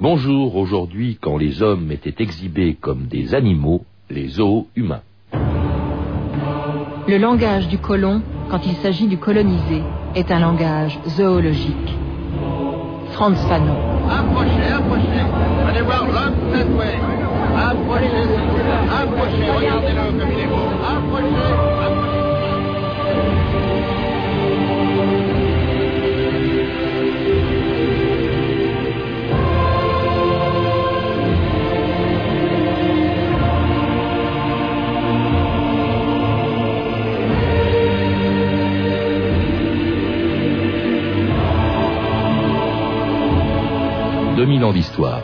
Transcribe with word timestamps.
Bonjour, 0.00 0.56
aujourd'hui, 0.56 1.18
quand 1.20 1.36
les 1.36 1.62
hommes 1.62 1.92
étaient 1.92 2.20
exhibés 2.20 2.74
comme 2.74 3.06
des 3.06 3.32
animaux, 3.32 3.84
les 4.10 4.26
zoos 4.26 4.66
humains. 4.74 5.02
Le 7.06 7.16
langage 7.16 7.68
du 7.68 7.78
colon, 7.78 8.20
quand 8.50 8.58
il 8.66 8.74
s'agit 8.76 9.06
du 9.06 9.18
colonisé, 9.18 9.82
est 10.16 10.32
un 10.32 10.40
langage 10.40 10.98
zoologique. 11.06 11.94
Franz 13.12 13.36
Fanon. 13.48 13.76
Approchez, 14.10 14.72
approchez. 14.74 15.06
Allez 15.68 15.82
voir 15.82 16.06
l'homme 16.06 16.34
cette 16.52 16.76
way. 16.76 16.98
Approchez, 17.56 18.08
approchez, 18.90 19.50
regardez-le 19.56 20.18
comme 20.18 20.32
il 20.32 20.40
est 20.40 20.48
beau. 20.48 20.56
Approchez, 20.84 21.24
approchez. 21.86 22.00
«2000 44.64 44.70
ans 44.70 44.72
d'histoire. 44.72 45.20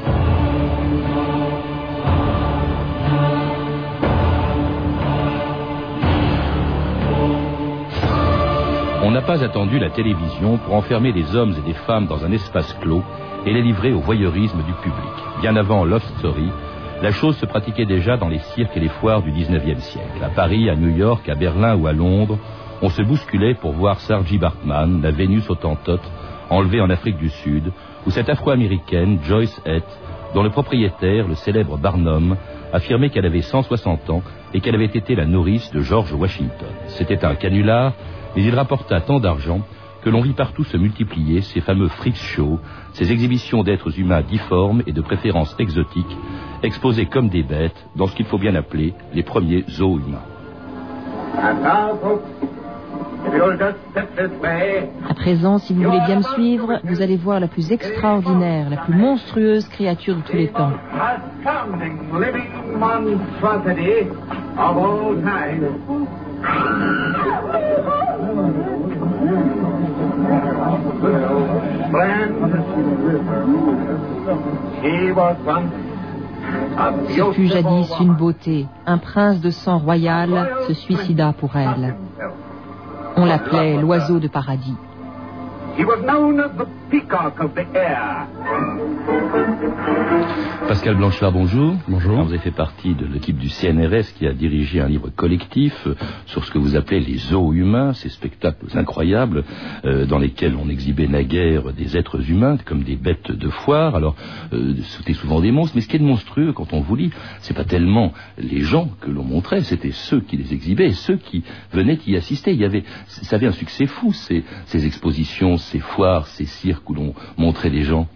On 9.03 9.11
n'a 9.11 9.23
pas 9.23 9.43
attendu 9.43 9.79
la 9.79 9.91
télévision 9.91 10.59
pour 10.59 10.75
enfermer 10.75 11.13
des 11.13 11.35
hommes 11.35 11.55
et 11.59 11.67
des 11.67 11.75
femmes 11.75 12.07
dans 12.07 12.25
un 12.25 12.33
espace 12.33 12.73
clos 12.81 13.03
et 13.47 13.53
les 13.53 13.63
livrer 13.63 13.93
au 13.93 14.01
voyeurisme 14.01 14.59
du 14.59 14.73
public. 14.75 15.15
Bien 15.41 15.57
avant 15.57 15.85
Love 15.85 16.05
Story, 16.19 16.51
la 17.03 17.13
chose 17.13 17.37
se 17.39 17.47
pratiquait 17.47 17.87
déjà 17.87 18.19
dans 18.19 18.29
les 18.29 18.41
cirques 18.55 18.77
et 18.77 18.81
les 18.81 18.89
foires 18.89 19.23
du 19.23 19.33
19e 19.33 19.81
siècle. 19.81 20.23
À 20.23 20.29
Paris, 20.29 20.69
à 20.69 20.77
New 20.77 20.95
York, 20.95 21.27
à 21.29 21.35
Berlin 21.35 21.77
ou 21.77 21.87
à 21.87 21.93
Londres, 21.93 22.39
on 22.83 22.91
se 22.91 23.03
bousculait 23.03 23.55
pour 23.55 23.73
voir 23.73 24.01
Sarji 24.01 24.39
Bartman, 24.39 25.01
la 25.03 25.11
Vénus 25.11 25.49
autantote, 25.49 26.09
enlevée 26.51 26.81
en 26.83 26.91
Afrique 26.91 27.19
du 27.19 27.31
Sud, 27.31 27.73
ou 28.07 28.11
cette 28.11 28.29
afro-américaine, 28.29 29.19
Joyce 29.25 29.61
Hett, 29.65 29.85
dont 30.35 30.43
le 30.43 30.51
propriétaire, 30.51 31.27
le 31.29 31.35
célèbre 31.35 31.77
Barnum, 31.77 32.37
affirmait 32.73 33.11
qu'elle 33.11 33.27
avait 33.27 33.43
160 33.43 34.11
ans 34.11 34.23
et 34.55 34.61
qu'elle 34.61 34.75
avait 34.75 34.85
été 34.87 35.15
la 35.15 35.27
nourrice 35.27 35.71
de 35.73 35.81
George 35.81 36.13
Washington. 36.13 36.69
C'était 36.89 37.25
un 37.25 37.35
canular, 37.35 37.93
mais 38.35 38.43
il 38.45 38.55
rapporta 38.55 39.01
tant 39.01 39.21
d'argent 39.21 39.61
que 40.03 40.11
l'on 40.11 40.23
vit 40.23 40.33
partout 40.33 40.65
se 40.65 40.77
multiplier 40.77 41.43
ces 41.43 41.61
fameux 41.61 41.89
freak 41.89 42.17
shows, 42.17 42.59
ces 42.95 43.13
exhibitions 43.13 43.63
d'êtres 43.63 43.99
humains 43.99 44.23
difformes 44.23 44.83
et 44.87 44.93
de 44.93 45.01
préférence 45.03 45.55
exotiques, 45.59 46.17
exposés 46.63 47.07
comme 47.07 47.29
des 47.29 47.43
bêtes 47.43 47.87
dans 47.97 48.07
ce 48.07 48.17
qu'il 48.17 48.27
faut 48.27 48.39
bien 48.39 48.55
appeler 48.55 48.95
les 49.13 49.23
premiers 49.23 49.65
zoos 49.69 49.99
humains. 49.99 50.25
À 55.09 55.15
présent, 55.15 55.59
si 55.59 55.75
vous 55.75 55.83
voulez 55.83 56.01
bien 56.07 56.17
me 56.17 56.23
suivre, 56.23 56.81
vous 56.85 57.03
allez 57.03 57.17
voir 57.17 57.41
la 57.41 57.49
plus 57.49 57.71
extraordinaire, 57.71 58.71
la 58.71 58.79
plus 58.79 58.95
monstrueuse 58.95 59.69
créature 59.69 60.17
de 60.17 60.23
tous 60.23 60.37
les 60.37 60.49
temps. 60.49 60.73
Ce 77.09 77.33
fut 77.33 77.47
jadis 77.47 77.91
une 78.01 78.15
beauté. 78.15 78.67
Un 78.87 78.99
prince 78.99 79.41
de 79.41 79.51
sang 79.51 79.79
royal 79.79 80.51
se 80.67 80.75
suicida 80.75 81.33
pour 81.33 81.57
elle. 81.57 81.95
On 83.21 83.27
l'appelait 83.27 83.77
l'oiseau 83.77 84.19
de 84.19 84.29
paradis. 84.29 84.79
He 85.77 85.85
was 85.85 86.01
known 86.07 86.41
as 86.41 86.51
the 86.57 86.67
peacock 86.91 87.39
of 87.39 87.55
the 87.55 87.67
air. 87.75 88.27
Pascal 90.69 90.97
Blanchard, 90.97 91.33
bonjour. 91.33 91.75
Bonjour. 91.89 92.13
Alors, 92.13 92.27
vous 92.27 92.33
avez 92.33 92.43
fait 92.43 92.51
partie 92.53 92.95
de 92.95 93.05
l'équipe 93.05 93.37
du 93.37 93.49
CNRS 93.49 94.15
qui 94.17 94.27
a 94.27 94.33
dirigé 94.33 94.81
un 94.81 94.87
livre 94.87 95.09
collectif 95.09 95.75
euh, 95.87 95.97
sur 96.27 96.45
ce 96.45 96.51
que 96.53 96.59
vous 96.59 96.77
appelez 96.77 97.01
les 97.01 97.17
zoos 97.17 97.53
humains, 97.55 97.93
ces 97.93 98.09
spectacles 98.09 98.67
incroyables 98.75 99.43
euh, 99.85 100.07
dans 100.07 100.19
lesquels 100.19 100.55
on 100.55 100.69
exhibait 100.69 101.09
naguère 101.09 101.73
des 101.73 101.97
êtres 101.97 102.31
humains 102.31 102.57
comme 102.65 102.85
des 102.85 102.95
bêtes 102.95 103.33
de 103.33 103.49
foire. 103.49 103.97
Alors, 103.97 104.15
euh, 104.53 104.75
c'était 104.97 105.15
souvent 105.15 105.41
des 105.41 105.51
monstres, 105.51 105.75
mais 105.75 105.83
ce 105.83 105.89
qui 105.89 105.97
est 105.97 106.01
de 106.01 106.05
monstrueux 106.05 106.53
quand 106.53 106.73
on 106.73 106.81
vous 106.81 106.95
lit, 106.95 107.11
c'est 107.41 107.55
pas 107.55 107.65
tellement 107.65 108.13
les 108.39 108.61
gens 108.61 108.91
que 109.01 109.11
l'on 109.11 109.25
montrait, 109.25 109.63
c'était 109.63 109.91
ceux 109.91 110.21
qui 110.21 110.37
les 110.37 110.53
exhibaient 110.53 110.89
et 110.89 110.93
ceux 110.93 111.17
qui 111.17 111.43
venaient 111.73 111.99
y 112.07 112.17
assister. 112.17 112.53
Il 112.53 112.61
y 112.61 112.65
avait, 112.65 112.85
ça 113.07 113.37
avait 113.37 113.49
un 113.49 113.53
succès 113.53 113.87
fou 113.87 114.13
ces, 114.13 114.45
ces 114.67 114.87
expositions, 114.87 115.57
ces 115.57 115.81
foires, 115.81 116.29
ces 116.29 116.47
cirques 116.47 116.89
où 116.89 116.95
l'on 116.95 117.15
montrait 117.37 117.71
des 117.71 117.83
gens. 117.83 118.07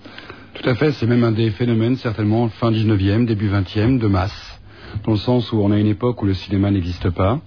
Tout 0.55 0.71
à 0.71 0.77
fait, 0.77 0.93
c'est 0.93 1.07
même 1.07 1.25
un 1.25 1.33
des 1.33 1.51
phénomènes 1.51 1.97
certainement 1.97 2.49
fin 2.49 2.71
19e, 2.71 3.27
début 3.27 3.51
20e, 3.51 3.99
de 3.99 4.07
masse, 4.07 4.61
dans 5.05 5.13
le 5.13 5.19
sens 5.19 5.53
où 5.53 5.59
on 5.59 5.73
a 5.73 5.79
une 5.79 5.89
époque 5.89 6.23
où 6.23 6.27
le 6.27 6.35
cinéma 6.35 6.71
n'existe 6.71 7.11
pas, 7.11 7.41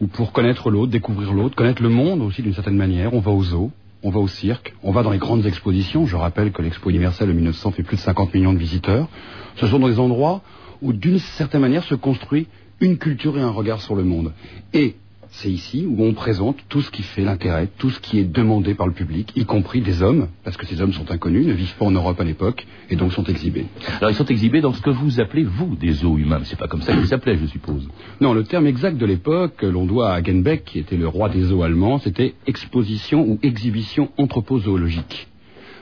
où 0.00 0.06
pour 0.06 0.32
connaître 0.32 0.70
l'autre, 0.70 0.90
découvrir 0.90 1.34
l'autre, 1.34 1.54
connaître 1.54 1.82
le 1.82 1.90
monde 1.90 2.22
aussi 2.22 2.40
d'une 2.42 2.54
certaine 2.54 2.76
manière, 2.76 3.12
on 3.12 3.20
va 3.20 3.32
au 3.32 3.42
zoo, 3.42 3.70
on 4.02 4.10
va 4.10 4.18
au 4.18 4.28
cirque, 4.28 4.74
on 4.82 4.92
va 4.92 5.02
dans 5.02 5.10
les 5.10 5.18
grandes 5.18 5.44
expositions. 5.44 6.06
Je 6.06 6.16
rappelle 6.16 6.52
que 6.52 6.62
l'Expo 6.62 6.88
universelle 6.88 7.28
de 7.28 7.34
1900 7.34 7.72
fait 7.72 7.82
plus 7.82 7.96
de 7.96 8.00
50 8.00 8.32
millions 8.32 8.54
de 8.54 8.58
visiteurs. 8.58 9.08
Ce 9.56 9.66
sont 9.66 9.78
des 9.78 9.98
endroits 9.98 10.40
où 10.80 10.94
d'une 10.94 11.18
certaine 11.18 11.60
manière 11.60 11.84
se 11.84 11.94
construit 11.94 12.48
une 12.80 12.96
culture 12.96 13.36
et 13.36 13.42
un 13.42 13.50
regard 13.50 13.82
sur 13.82 13.94
le 13.94 14.04
monde. 14.04 14.32
Et 14.72 14.96
c'est 15.36 15.50
ici 15.50 15.84
où 15.86 16.04
on 16.04 16.12
présente 16.12 16.56
tout 16.68 16.80
ce 16.80 16.90
qui 16.90 17.02
fait 17.02 17.22
l'intérêt, 17.22 17.68
tout 17.78 17.90
ce 17.90 17.98
qui 17.98 18.18
est 18.18 18.24
demandé 18.24 18.74
par 18.74 18.86
le 18.86 18.92
public, 18.92 19.32
y 19.34 19.44
compris 19.44 19.80
des 19.80 20.02
hommes, 20.02 20.28
parce 20.44 20.56
que 20.56 20.64
ces 20.64 20.80
hommes 20.80 20.92
sont 20.92 21.10
inconnus, 21.10 21.46
ne 21.46 21.52
vivent 21.52 21.74
pas 21.76 21.84
en 21.84 21.90
Europe 21.90 22.20
à 22.20 22.24
l'époque, 22.24 22.66
et 22.88 22.96
donc 22.96 23.12
sont 23.12 23.24
exhibés. 23.24 23.66
Alors 23.98 24.10
ils 24.10 24.16
sont 24.16 24.26
exhibés 24.26 24.60
dans 24.60 24.72
ce 24.72 24.80
que 24.80 24.90
vous 24.90 25.20
appelez, 25.20 25.42
vous, 25.42 25.74
des 25.74 25.92
zoos 25.92 26.18
humains. 26.18 26.38
Mais 26.38 26.44
c'est 26.44 26.58
pas 26.58 26.68
comme 26.68 26.82
ça 26.82 26.94
qu'ils 26.94 27.08
s'appelaient, 27.08 27.36
je 27.36 27.46
suppose. 27.46 27.88
Non, 28.20 28.32
le 28.32 28.44
terme 28.44 28.66
exact 28.66 28.96
de 28.96 29.06
l'époque, 29.06 29.62
l'on 29.62 29.86
doit 29.86 30.12
à 30.12 30.22
Genbeck, 30.22 30.64
qui 30.64 30.78
était 30.78 30.96
le 30.96 31.08
roi 31.08 31.28
des 31.28 31.42
zoos 31.42 31.62
allemands, 31.62 31.98
c'était 31.98 32.34
exposition 32.46 33.26
ou 33.26 33.38
exhibition 33.42 34.10
anthropozoologique. 34.16 35.28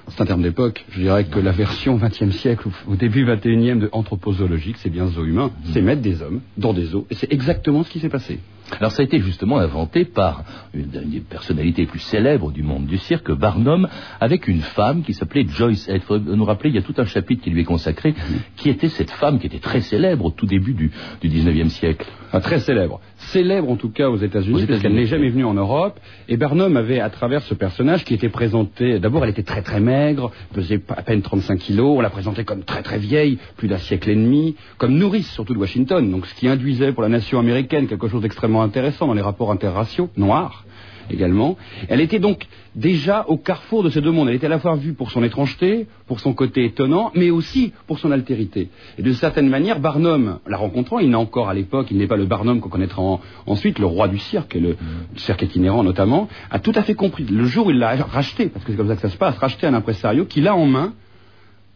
C'est 0.09 0.21
un 0.21 0.27
terme 0.27 0.43
d'époque. 0.43 0.85
Je 0.91 1.01
dirais 1.01 1.25
que 1.25 1.39
la 1.39 1.53
version 1.53 1.97
20e 1.99 2.33
siècle 2.33 2.69
ou 2.69 2.93
au 2.93 2.97
début 2.97 3.25
21e 3.25 3.79
de 3.79 3.89
anthropozoologique, 3.93 4.77
c'est 4.79 4.91
bien 4.91 5.07
zoo 5.07 5.25
humain, 5.25 5.51
c'est 5.73 5.83
mettre 5.83 6.03
des 6.03 6.23
hommes 6.23 6.41
dans 6.57 6.73
des 6.73 6.87
zoos, 6.87 7.07
et 7.11 7.15
c'est 7.15 7.33
exactement 7.33 7.85
ce 7.85 7.91
qui 7.91 8.01
s'est 8.01 8.09
passé. 8.09 8.41
Alors 8.79 8.93
ça 8.93 9.03
a 9.03 9.05
été 9.05 9.21
justement 9.21 9.59
inventé 9.59 10.05
par 10.05 10.45
une 10.75 10.87
des 10.87 11.21
personnalités 11.21 11.83
les 11.83 11.87
plus 11.87 11.99
célèbres 11.99 12.51
du 12.51 12.63
monde 12.63 12.87
du 12.87 12.99
cirque, 12.99 13.31
Barnum, 13.33 13.89
avec 14.21 14.49
une 14.49 14.61
femme 14.61 15.03
qui 15.03 15.15
s'appelait 15.15 15.45
Joyce 15.47 15.89
Head. 15.89 15.97
Il 15.97 16.03
faut 16.03 16.19
nous 16.19 16.45
rappeler, 16.45 16.71
il 16.71 16.77
y 16.77 16.79
a 16.79 16.83
tout 16.83 16.95
un 16.99 17.05
chapitre 17.05 17.43
qui 17.43 17.51
lui 17.51 17.63
est 17.63 17.65
consacré, 17.65 18.15
qui 18.57 18.71
était 18.71 18.89
cette 18.89 19.11
femme 19.11 19.39
qui 19.39 19.47
était 19.47 19.59
très 19.59 19.81
célèbre 19.81 20.25
au 20.25 20.31
tout 20.31 20.47
début 20.47 20.75
du, 20.75 20.91
du 21.21 21.29
19e 21.29 21.69
siècle? 21.69 22.07
Très 22.43 22.61
célèbre. 22.61 23.01
Célèbre 23.17 23.71
en 23.71 23.77
tout 23.77 23.91
cas 23.91 24.09
aux 24.09 24.17
États-Unis, 24.17 24.53
parce 24.53 24.65
États-Unis, 24.65 24.83
qu'elle 24.83 24.95
n'est 24.95 25.07
jamais 25.07 25.29
venue 25.29 25.45
en 25.45 25.53
Europe. 25.53 26.01
Et 26.29 26.39
Barnum 26.39 26.77
avait, 26.79 26.99
à 26.99 27.11
travers 27.11 27.43
ce 27.43 27.53
personnage 27.53 28.05
qui 28.05 28.15
était 28.15 28.31
présenté, 28.31 28.99
d'abord 28.99 29.25
elle 29.25 29.31
était 29.31 29.43
très 29.43 29.61
très 29.61 29.81
maigre, 29.81 30.33
pesait 30.55 30.81
à 30.89 31.03
peine 31.03 31.21
35 31.21 31.59
kilos, 31.59 31.99
on 31.99 32.01
la 32.01 32.09
présentait 32.09 32.45
comme 32.45 32.65
très 32.65 32.83
très 32.83 32.99
vieille, 32.99 33.39
plus 33.57 33.69
d'un 33.69 33.77
siècle 33.77 34.09
et 34.09 34.15
demi, 34.15 34.57
comme 34.79 34.95
nourrice 34.95 35.31
surtout 35.31 35.53
de 35.53 35.59
Washington, 35.59 36.11
donc 36.11 36.27
ce 36.27 36.35
qui 36.35 36.49
induisait 36.49 36.93
pour 36.93 37.03
la 37.03 37.11
nation 37.11 37.39
américaine 37.39 37.87
quelque 37.87 38.09
chose 38.09 38.23
d'extrêmement 38.23 38.62
intéressant 38.63 39.07
dans 39.07 39.15
les 39.15 39.23
rapports 39.23 39.51
interraciaux, 39.51 40.09
noirs 40.17 40.65
également. 41.11 41.57
Elle 41.89 42.01
était 42.01 42.21
donc 42.21 42.47
déjà 42.77 43.25
au 43.29 43.37
carrefour 43.37 43.83
de 43.83 43.91
ces 43.91 44.01
deux 44.01 44.13
mondes. 44.13 44.29
Elle 44.29 44.37
était 44.37 44.47
à 44.47 44.51
la 44.51 44.61
fois 44.61 44.77
vue 44.77 44.95
pour 44.95 45.11
son 45.11 45.23
étrangeté, 45.25 45.87
pour 46.07 46.21
son 46.21 46.33
côté 46.33 46.65
étonnant, 46.65 47.11
mais 47.15 47.29
aussi 47.31 47.73
pour 47.87 47.99
son 47.99 48.13
altérité. 48.13 48.69
Et 48.99 49.03
d'une 49.03 49.15
certaine 49.15 49.49
manière, 49.49 49.81
Barnum, 49.81 50.39
la 50.47 50.57
rencontrant, 50.57 51.01
il 51.01 51.11
n'a 51.11 51.19
encore 51.19 51.49
à 51.49 51.55
l'époque, 51.55 51.89
il 51.91 51.99
n'est 51.99 52.07
pas 52.07 52.17
le 52.17 52.25
Barnum 52.25 52.61
qu'on 52.61 52.69
connaîtra 52.69 53.03
en- 53.03 53.21
ensuite, 53.47 53.79
le 53.81 53.87
roi 53.87 54.07
du 54.09 54.19
cirque, 54.19 54.55
et 54.57 54.61
le 54.61 54.77
cirque 55.17 55.43
itinérant 55.43 55.83
notamment, 55.83 56.29
a 56.51 56.61
tout 56.61 56.73
à 56.77 56.83
fait 56.83 56.95
compris. 56.95 57.25
Le 57.25 57.45
jour 57.45 57.67
où 57.67 57.71
il 57.73 57.79
l'a 57.79 57.97
racheté, 57.97 58.47
parce 58.47 58.65
que 58.65 58.71
c'est 58.71 58.79
comme 58.79 58.89
ça 58.89 58.95
que 58.95 59.03
ça 59.03 59.11
se 59.11 59.19
passe, 59.19 59.37
racheté 59.39 59.67
un 59.67 59.75
impresario 59.75 60.25
qu'il 60.25 60.47
a 60.47 60.55
en 60.55 60.67
main, 60.67 60.95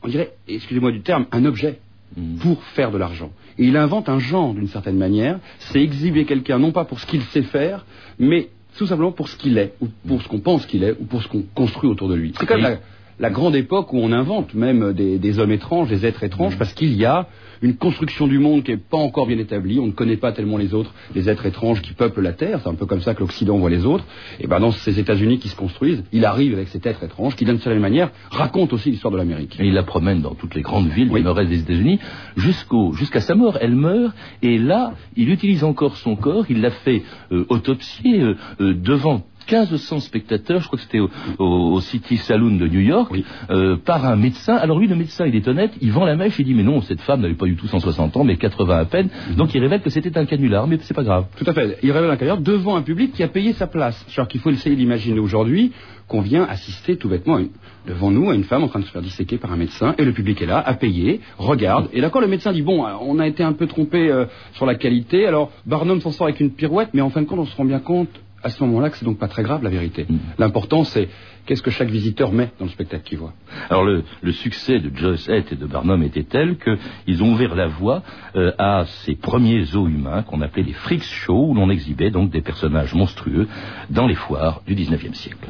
on 0.02 0.08
dirait, 0.08 0.34
excusez-moi 0.48 0.92
du 0.92 1.00
terme, 1.02 1.26
un 1.32 1.44
objet 1.44 1.80
Mm. 2.16 2.36
pour 2.38 2.62
faire 2.62 2.90
de 2.90 2.96
l'argent. 2.96 3.30
Et 3.58 3.64
il 3.64 3.76
invente 3.76 4.08
un 4.08 4.18
genre 4.18 4.54
d'une 4.54 4.68
certaine 4.68 4.96
manière, 4.96 5.38
c'est 5.58 5.82
exhiber 5.82 6.24
quelqu'un 6.24 6.58
non 6.58 6.72
pas 6.72 6.86
pour 6.86 6.98
ce 6.98 7.06
qu'il 7.06 7.20
sait 7.22 7.42
faire, 7.42 7.84
mais 8.18 8.48
tout 8.78 8.86
simplement 8.86 9.12
pour 9.12 9.28
ce 9.28 9.36
qu'il 9.36 9.58
est, 9.58 9.74
ou 9.80 9.88
pour 10.06 10.22
ce 10.22 10.28
qu'on 10.28 10.40
pense 10.40 10.64
qu'il 10.64 10.82
est, 10.82 10.96
ou 10.98 11.04
pour 11.04 11.22
ce 11.22 11.28
qu'on 11.28 11.42
construit 11.54 11.90
autour 11.90 12.08
de 12.08 12.14
lui. 12.14 12.32
C'est 12.38 12.50
la, 12.56 12.78
la 13.18 13.30
grande 13.30 13.56
époque 13.56 13.92
où 13.92 13.98
on 13.98 14.12
invente 14.12 14.54
même 14.54 14.92
des, 14.92 15.18
des 15.18 15.38
hommes 15.38 15.52
étranges, 15.52 15.88
des 15.88 16.06
êtres 16.06 16.24
étranges, 16.24 16.58
parce 16.58 16.72
qu'il 16.72 16.94
y 16.94 17.04
a 17.04 17.28
une 17.62 17.76
construction 17.76 18.26
du 18.26 18.38
monde 18.38 18.62
qui 18.62 18.70
n'est 18.72 18.76
pas 18.76 18.98
encore 18.98 19.26
bien 19.26 19.38
établie. 19.38 19.78
On 19.78 19.86
ne 19.86 19.92
connaît 19.92 20.16
pas 20.16 20.32
tellement 20.32 20.58
les 20.58 20.74
autres, 20.74 20.92
les 21.14 21.28
êtres 21.28 21.46
étranges 21.46 21.82
qui 21.82 21.92
peuplent 21.92 22.20
la 22.20 22.32
Terre. 22.32 22.60
C'est 22.62 22.68
un 22.68 22.74
peu 22.74 22.86
comme 22.86 23.00
ça 23.00 23.14
que 23.14 23.20
l'Occident 23.20 23.56
voit 23.58 23.70
les 23.70 23.86
autres. 23.86 24.04
Et 24.40 24.46
ben 24.46 24.60
dans 24.60 24.70
ces 24.70 24.98
États-Unis 24.98 25.38
qui 25.38 25.48
se 25.48 25.56
construisent, 25.56 26.04
il 26.12 26.24
arrive 26.24 26.54
avec 26.54 26.68
cet 26.68 26.86
être 26.86 27.02
étrange 27.02 27.36
qui, 27.36 27.44
d'une 27.44 27.58
certaine 27.58 27.80
manière, 27.80 28.10
raconte 28.30 28.72
aussi 28.72 28.90
l'histoire 28.90 29.12
de 29.12 29.18
l'Amérique. 29.18 29.58
Et 29.58 29.66
il 29.66 29.74
la 29.74 29.82
promène 29.82 30.22
dans 30.22 30.34
toutes 30.34 30.54
les 30.54 30.62
grandes 30.62 30.88
villes 30.88 31.10
du 31.10 31.22
nord-est 31.22 31.48
des 31.48 31.60
États-Unis 31.60 31.98
jusqu'au 32.36 32.92
jusqu'à 32.92 33.20
sa 33.20 33.34
mort. 33.34 33.58
Elle 33.60 33.74
meurt 33.74 34.14
et 34.42 34.58
là, 34.58 34.94
il 35.16 35.30
utilise 35.30 35.64
encore 35.64 35.96
son 35.96 36.16
corps. 36.16 36.46
Il 36.48 36.60
l'a 36.60 36.70
fait 36.70 37.02
euh, 37.32 37.44
autopsier 37.48 38.20
euh, 38.20 38.34
euh, 38.60 38.74
devant 38.74 39.24
1500 39.50 40.00
spectateurs, 40.00 40.60
je 40.60 40.66
crois 40.66 40.78
que 40.78 40.84
c'était 40.84 40.98
au, 41.00 41.08
au- 41.38 41.72
au 41.74 41.80
City 41.80 42.16
Saloon 42.16 42.56
de 42.56 42.66
New 42.66 42.80
York, 42.80 43.08
Oui. 43.12 43.24
euh, 43.50 43.76
par 43.76 44.04
un 44.06 44.16
médecin. 44.16 44.54
Alors 44.56 44.78
lui, 44.78 44.86
le 44.88 44.96
médecin, 44.96 45.26
il 45.26 45.34
est 45.36 45.46
honnête, 45.48 45.72
il 45.80 45.92
vend 45.92 46.04
la 46.04 46.16
mèche, 46.16 46.38
il 46.38 46.44
dit 46.44 46.54
mais 46.54 46.62
non, 46.62 46.80
cette 46.82 47.00
femme 47.00 47.20
n'avait 47.20 47.34
pas 47.34 47.46
du 47.46 47.56
tout 47.56 47.66
160 47.66 48.16
ans, 48.16 48.24
mais 48.24 48.36
80 48.36 48.78
à 48.78 48.84
peine. 48.84 49.08
Donc 49.36 49.54
il 49.54 49.60
révèle 49.60 49.80
que 49.82 49.90
c'était 49.90 50.16
un 50.18 50.24
canular, 50.26 50.66
mais 50.66 50.78
c'est 50.82 50.94
pas 50.94 51.04
grave. 51.04 51.26
Tout 51.36 51.44
à 51.48 51.52
fait. 51.52 51.78
Il 51.82 51.92
révèle 51.92 52.10
un 52.10 52.16
carrière 52.16 52.38
devant 52.40 52.76
un 52.76 52.82
public 52.82 53.12
qui 53.12 53.22
a 53.22 53.28
payé 53.28 53.52
sa 53.52 53.66
place. 53.66 53.96
C'est-à-dire 54.08 54.28
qu'il 54.28 54.40
faut 54.40 54.50
essayer 54.50 54.76
d'imaginer 54.76 55.18
aujourd'hui 55.20 55.72
qu'on 56.08 56.20
vient 56.20 56.44
assister 56.44 56.96
tout 56.96 57.08
bêtement 57.08 57.38
une- 57.38 57.48
devant 57.86 58.10
nous 58.12 58.30
à 58.30 58.34
une 58.34 58.44
femme 58.44 58.62
en 58.64 58.68
train 58.68 58.80
de 58.80 58.84
se 58.84 58.90
faire 58.90 59.02
disséquer 59.02 59.38
par 59.38 59.52
un 59.52 59.56
médecin 59.56 59.94
et 59.98 60.04
le 60.04 60.12
public 60.12 60.40
est 60.42 60.46
là, 60.46 60.58
a 60.64 60.74
payé, 60.74 61.20
regarde. 61.38 61.88
Et 61.92 62.00
d'accord, 62.00 62.20
le 62.20 62.26
médecin 62.28 62.52
dit 62.52 62.62
bon, 62.62 62.84
alors, 62.84 63.02
on 63.06 63.18
a 63.18 63.26
été 63.26 63.42
un 63.42 63.52
peu 63.52 63.66
trompé 63.66 64.08
euh, 64.10 64.26
sur 64.54 64.66
la 64.66 64.74
qualité. 64.76 65.26
Alors 65.26 65.50
Barnum 65.66 66.00
s'en 66.00 66.10
sort 66.12 66.26
avec 66.26 66.40
une 66.40 66.50
pirouette, 66.50 66.90
mais 66.94 67.00
en 67.00 67.10
fin 67.10 67.22
de 67.22 67.26
compte, 67.26 67.40
on 67.40 67.46
se 67.46 67.56
rend 67.56 67.64
bien 67.64 67.80
compte 67.80 68.08
à 68.46 68.50
ce 68.50 68.62
moment-là 68.62 68.90
que 68.90 68.96
c'est 68.96 69.04
donc 69.04 69.18
pas 69.18 69.26
très 69.26 69.42
grave 69.42 69.64
la 69.64 69.70
vérité. 69.70 70.06
Mm. 70.08 70.16
L'important 70.38 70.84
c'est 70.84 71.08
qu'est-ce 71.46 71.62
que 71.62 71.70
chaque 71.72 71.88
visiteur 71.88 72.30
met 72.32 72.50
dans 72.58 72.66
le 72.66 72.70
spectacle 72.70 73.02
qu'il 73.02 73.18
voit. 73.18 73.32
Alors 73.70 73.84
le, 73.84 74.04
le 74.22 74.32
succès 74.32 74.78
de 74.78 74.90
Joyce 74.94 75.28
Hett 75.28 75.52
et 75.52 75.56
de 75.56 75.66
Barnum 75.66 76.02
était 76.04 76.22
tel 76.22 76.56
qu'ils 76.56 77.22
ont 77.24 77.32
ouvert 77.32 77.56
la 77.56 77.66
voie 77.66 78.02
euh, 78.36 78.52
à 78.58 78.84
ces 79.04 79.16
premiers 79.16 79.64
zoos 79.64 79.88
humains 79.88 80.22
qu'on 80.22 80.40
appelait 80.42 80.62
les 80.62 80.72
freaks 80.72 81.02
shows, 81.02 81.48
où 81.50 81.54
l'on 81.54 81.70
exhibait 81.70 82.10
donc 82.10 82.30
des 82.30 82.40
personnages 82.40 82.94
monstrueux 82.94 83.48
dans 83.90 84.06
les 84.06 84.14
foires 84.14 84.62
du 84.66 84.76
19e 84.76 85.14
siècle. 85.14 85.48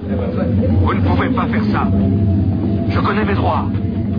Vous 0.83 0.95
ne 0.95 1.01
pouvez 1.01 1.29
pas 1.31 1.47
faire 1.49 1.65
ça. 1.65 1.89
Je 2.89 3.01
connais 3.01 3.25
mes 3.25 3.35
droits. 3.35 3.67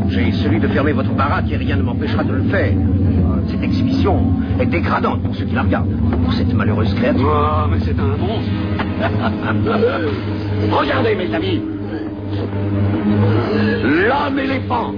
J'ai 0.10 0.32
celui 0.32 0.60
de 0.60 0.68
fermer 0.68 0.94
votre 0.94 1.14
baraque 1.14 1.52
et 1.52 1.58
rien 1.58 1.76
ne 1.76 1.82
m'empêchera 1.82 2.24
de 2.24 2.34
le 2.34 2.44
faire. 2.44 2.74
Cette 3.48 3.64
exhibition 3.64 4.34
est 4.60 4.66
dégradante 4.66 5.22
pour 5.24 5.36
ceux 5.36 5.46
qui 5.46 5.56
la 5.56 5.64
regardent. 5.64 5.96
Pour 6.24 6.34
cette 6.34 6.54
malheureuse 6.54 6.94
créature. 6.94 7.28
Oh, 7.28 7.68
mais 7.70 7.80
c'est 7.80 7.98
un 8.00 8.18
monstre. 8.18 8.50
Regardez, 10.72 11.16
mes 11.16 11.34
amis. 11.34 11.62
L'homme 13.84 14.40
éléphant. 14.40 14.94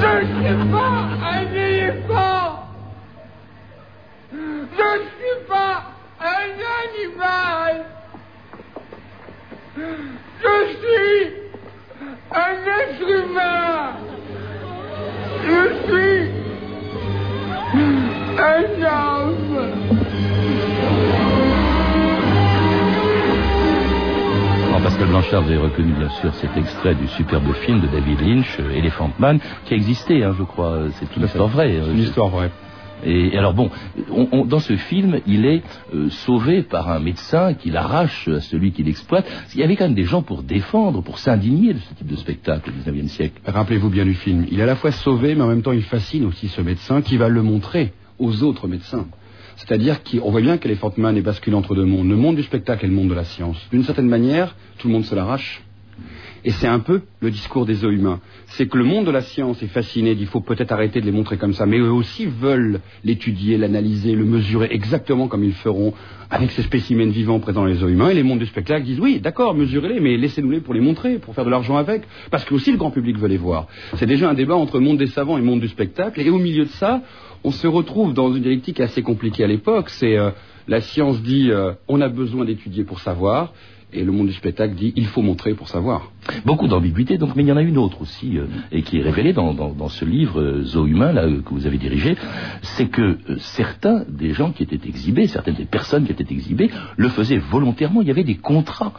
Je 0.00 0.06
ne 0.06 0.24
suis 0.26 0.70
pas 0.70 1.08
un 1.32 1.44
éléphant. 1.54 2.46
Je 4.32 4.36
ne 4.36 4.98
suis 5.16 5.38
pas 5.48 5.76
un 6.20 6.50
animal. 6.84 7.74
Je 9.76 10.56
suis 10.78 11.22
Vous 25.30 25.34
avez 25.36 25.56
reconnu 25.58 25.92
bien 25.92 26.08
sûr 26.08 26.32
cet 26.36 26.56
extrait 26.56 26.94
du 26.94 27.06
superbe 27.08 27.52
film 27.52 27.80
de 27.80 27.86
David 27.86 28.20
Lynch, 28.20 28.56
euh, 28.60 28.70
Elephant 28.70 29.10
Man, 29.18 29.38
qui 29.66 29.74
a 29.74 29.76
existé, 29.76 30.24
hein, 30.24 30.34
je 30.38 30.42
crois. 30.42 30.70
euh, 30.72 30.88
C'est 30.94 31.14
une 31.16 31.24
histoire 31.24 31.48
vraie. 31.48 31.72
C'est 31.82 31.88
euh, 31.88 31.92
une 31.92 31.98
histoire 31.98 32.28
vraie. 32.28 32.50
Et, 33.04 33.34
et 33.34 33.38
alors 33.38 33.52
bon, 33.54 33.70
on- 34.10 34.28
on- 34.32 34.44
dans 34.46 34.58
ce 34.58 34.76
film, 34.76 35.20
il 35.26 35.44
est 35.46 35.62
euh, 35.94 36.08
sauvé 36.10 36.62
par 36.62 36.88
un 36.90 36.98
médecin 36.98 37.52
qui 37.54 37.70
l'arrache 37.70 38.26
à 38.28 38.40
celui 38.40 38.72
qui 38.72 38.82
l'exploite. 38.82 39.26
Il 39.54 39.60
y 39.60 39.62
avait 39.62 39.76
quand 39.76 39.84
même 39.84 39.94
des 39.94 40.04
gens 40.04 40.22
pour 40.22 40.42
défendre, 40.42 41.02
pour 41.02 41.18
s'indigner 41.18 41.74
de 41.74 41.78
ce 41.78 41.94
type 41.94 42.06
de 42.08 42.16
spectacle 42.16 42.70
au 42.70 42.90
19e 42.90 43.08
siècle. 43.08 43.40
Rappelez-vous 43.46 43.90
bien 43.90 44.04
du 44.04 44.14
film. 44.14 44.46
Il 44.50 44.58
est 44.58 44.62
à 44.62 44.66
la 44.66 44.76
fois 44.76 44.90
sauvé, 44.92 45.34
mais 45.34 45.42
en 45.42 45.48
même 45.48 45.62
temps, 45.62 45.72
il 45.72 45.82
fascine 45.82 46.24
aussi 46.24 46.48
ce 46.48 46.60
médecin 46.62 47.02
qui 47.02 47.18
va 47.18 47.28
le 47.28 47.42
montrer 47.42 47.92
aux 48.18 48.42
autres 48.42 48.66
médecins. 48.66 49.06
C'est-à-dire 49.58 50.02
qu'on 50.04 50.30
voit 50.30 50.40
bien 50.40 50.56
qu'Elephant 50.56 50.92
Man 50.96 51.16
est 51.16 51.22
basculé 51.22 51.56
entre 51.56 51.74
deux 51.74 51.84
mondes, 51.84 52.08
le 52.08 52.16
monde 52.16 52.36
du 52.36 52.44
spectacle 52.44 52.84
et 52.84 52.88
le 52.88 52.94
monde 52.94 53.08
de 53.08 53.14
la 53.14 53.24
science. 53.24 53.58
D'une 53.70 53.84
certaine 53.84 54.08
manière, 54.08 54.54
tout 54.78 54.86
le 54.86 54.94
monde 54.94 55.04
se 55.04 55.14
l'arrache. 55.14 55.62
Et 56.48 56.52
c'est 56.52 56.66
un 56.66 56.78
peu 56.78 57.02
le 57.20 57.30
discours 57.30 57.66
des 57.66 57.84
œufs 57.84 57.92
humains. 57.92 58.20
C'est 58.46 58.68
que 58.68 58.78
le 58.78 58.84
monde 58.84 59.04
de 59.04 59.10
la 59.10 59.20
science 59.20 59.62
est 59.62 59.66
fasciné, 59.66 60.16
il 60.18 60.26
faut 60.26 60.40
peut-être 60.40 60.72
arrêter 60.72 60.98
de 60.98 61.04
les 61.04 61.12
montrer 61.12 61.36
comme 61.36 61.52
ça, 61.52 61.66
mais 61.66 61.76
eux 61.76 61.92
aussi 61.92 62.24
veulent 62.24 62.80
l'étudier, 63.04 63.58
l'analyser, 63.58 64.14
le 64.14 64.24
mesurer 64.24 64.68
exactement 64.70 65.28
comme 65.28 65.44
ils 65.44 65.52
feront 65.52 65.92
avec 66.30 66.50
ces 66.52 66.62
spécimens 66.62 67.10
vivants 67.10 67.38
présents 67.38 67.60
dans 67.60 67.66
les 67.66 67.82
œufs 67.82 67.90
humains. 67.90 68.08
Et 68.08 68.14
les 68.14 68.22
mondes 68.22 68.38
du 68.38 68.46
spectacle 68.46 68.86
disent 68.86 68.98
oui, 68.98 69.20
d'accord, 69.20 69.54
mesurez-les, 69.54 70.00
mais 70.00 70.16
laissez-nous-les 70.16 70.62
pour 70.62 70.72
les 70.72 70.80
montrer, 70.80 71.18
pour 71.18 71.34
faire 71.34 71.44
de 71.44 71.50
l'argent 71.50 71.76
avec, 71.76 72.04
parce 72.30 72.46
que 72.46 72.54
aussi 72.54 72.70
le 72.70 72.78
grand 72.78 72.92
public 72.92 73.18
veut 73.18 73.28
les 73.28 73.36
voir. 73.36 73.66
C'est 73.96 74.06
déjà 74.06 74.30
un 74.30 74.34
débat 74.34 74.56
entre 74.56 74.80
monde 74.80 74.96
des 74.96 75.08
savants 75.08 75.36
et 75.36 75.42
monde 75.42 75.60
du 75.60 75.68
spectacle, 75.68 76.18
et 76.18 76.30
au 76.30 76.38
milieu 76.38 76.64
de 76.64 76.70
ça, 76.70 77.02
on 77.44 77.50
se 77.50 77.66
retrouve 77.66 78.14
dans 78.14 78.32
une 78.32 78.40
dialectique 78.42 78.80
assez 78.80 79.02
compliquée 79.02 79.44
à 79.44 79.48
l'époque. 79.48 79.90
C'est 79.90 80.16
euh, 80.16 80.30
la 80.66 80.80
science 80.80 81.20
dit 81.20 81.50
euh, 81.50 81.72
on 81.88 82.00
a 82.00 82.08
besoin 82.08 82.46
d'étudier 82.46 82.84
pour 82.84 83.00
savoir, 83.00 83.52
et 83.92 84.04
le 84.04 84.12
monde 84.12 84.26
du 84.28 84.32
spectacle 84.34 84.74
dit 84.74 84.92
il 84.96 85.06
faut 85.06 85.22
montrer 85.22 85.54
pour 85.54 85.68
savoir. 85.68 86.10
Beaucoup 86.44 86.68
d'ambiguïté, 86.68 87.16
donc, 87.16 87.34
mais 87.36 87.42
il 87.42 87.48
y 87.48 87.52
en 87.52 87.56
a 87.56 87.62
une 87.62 87.78
autre 87.78 88.02
aussi, 88.02 88.36
euh, 88.38 88.44
et 88.70 88.82
qui 88.82 88.98
est 88.98 89.02
révélée 89.02 89.32
dans, 89.32 89.54
dans- 89.54 89.70
dans 89.72 89.88
ce 89.88 90.04
livre 90.04 90.40
euh, 90.40 90.62
Zoo 90.64 90.86
humain 90.86 91.12
là, 91.12 91.22
euh, 91.24 91.40
que 91.40 91.50
vous 91.54 91.66
avez 91.66 91.78
dirigé, 91.78 92.16
c'est 92.62 92.88
que 92.88 93.02
euh, 93.02 93.36
certains 93.38 94.04
des 94.08 94.32
gens 94.34 94.52
qui 94.52 94.62
étaient 94.62 94.80
exhibés, 94.86 95.26
certaines 95.26 95.54
des 95.54 95.64
personnes 95.64 96.04
qui 96.04 96.12
étaient 96.12 96.26
exhibées, 96.30 96.70
le 96.96 97.08
faisaient 97.08 97.38
volontairement. 97.38 98.02
Il 98.02 98.08
y 98.08 98.10
avait 98.10 98.24
des 98.24 98.36
contrats 98.36 98.92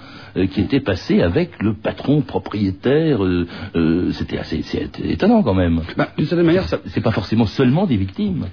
qui 0.52 0.62
étaient 0.62 0.80
passés 0.80 1.22
avec 1.22 1.62
le 1.62 1.74
patron 1.74 2.22
propriétaire. 2.22 3.20
C'était 4.12 4.38
assez 4.38 4.64
étonnant 5.04 5.44
quand 5.44 5.54
même. 5.54 5.82
Bah, 5.98 6.10
D'une 6.18 6.26
certaine 6.28 6.46
manière, 6.46 6.64
ça, 6.68 6.80
C'est 6.88 7.02
pas 7.02 7.12
forcément 7.12 7.46
seulement 7.46 7.86
des 7.86 7.98
victimes. 7.98 8.48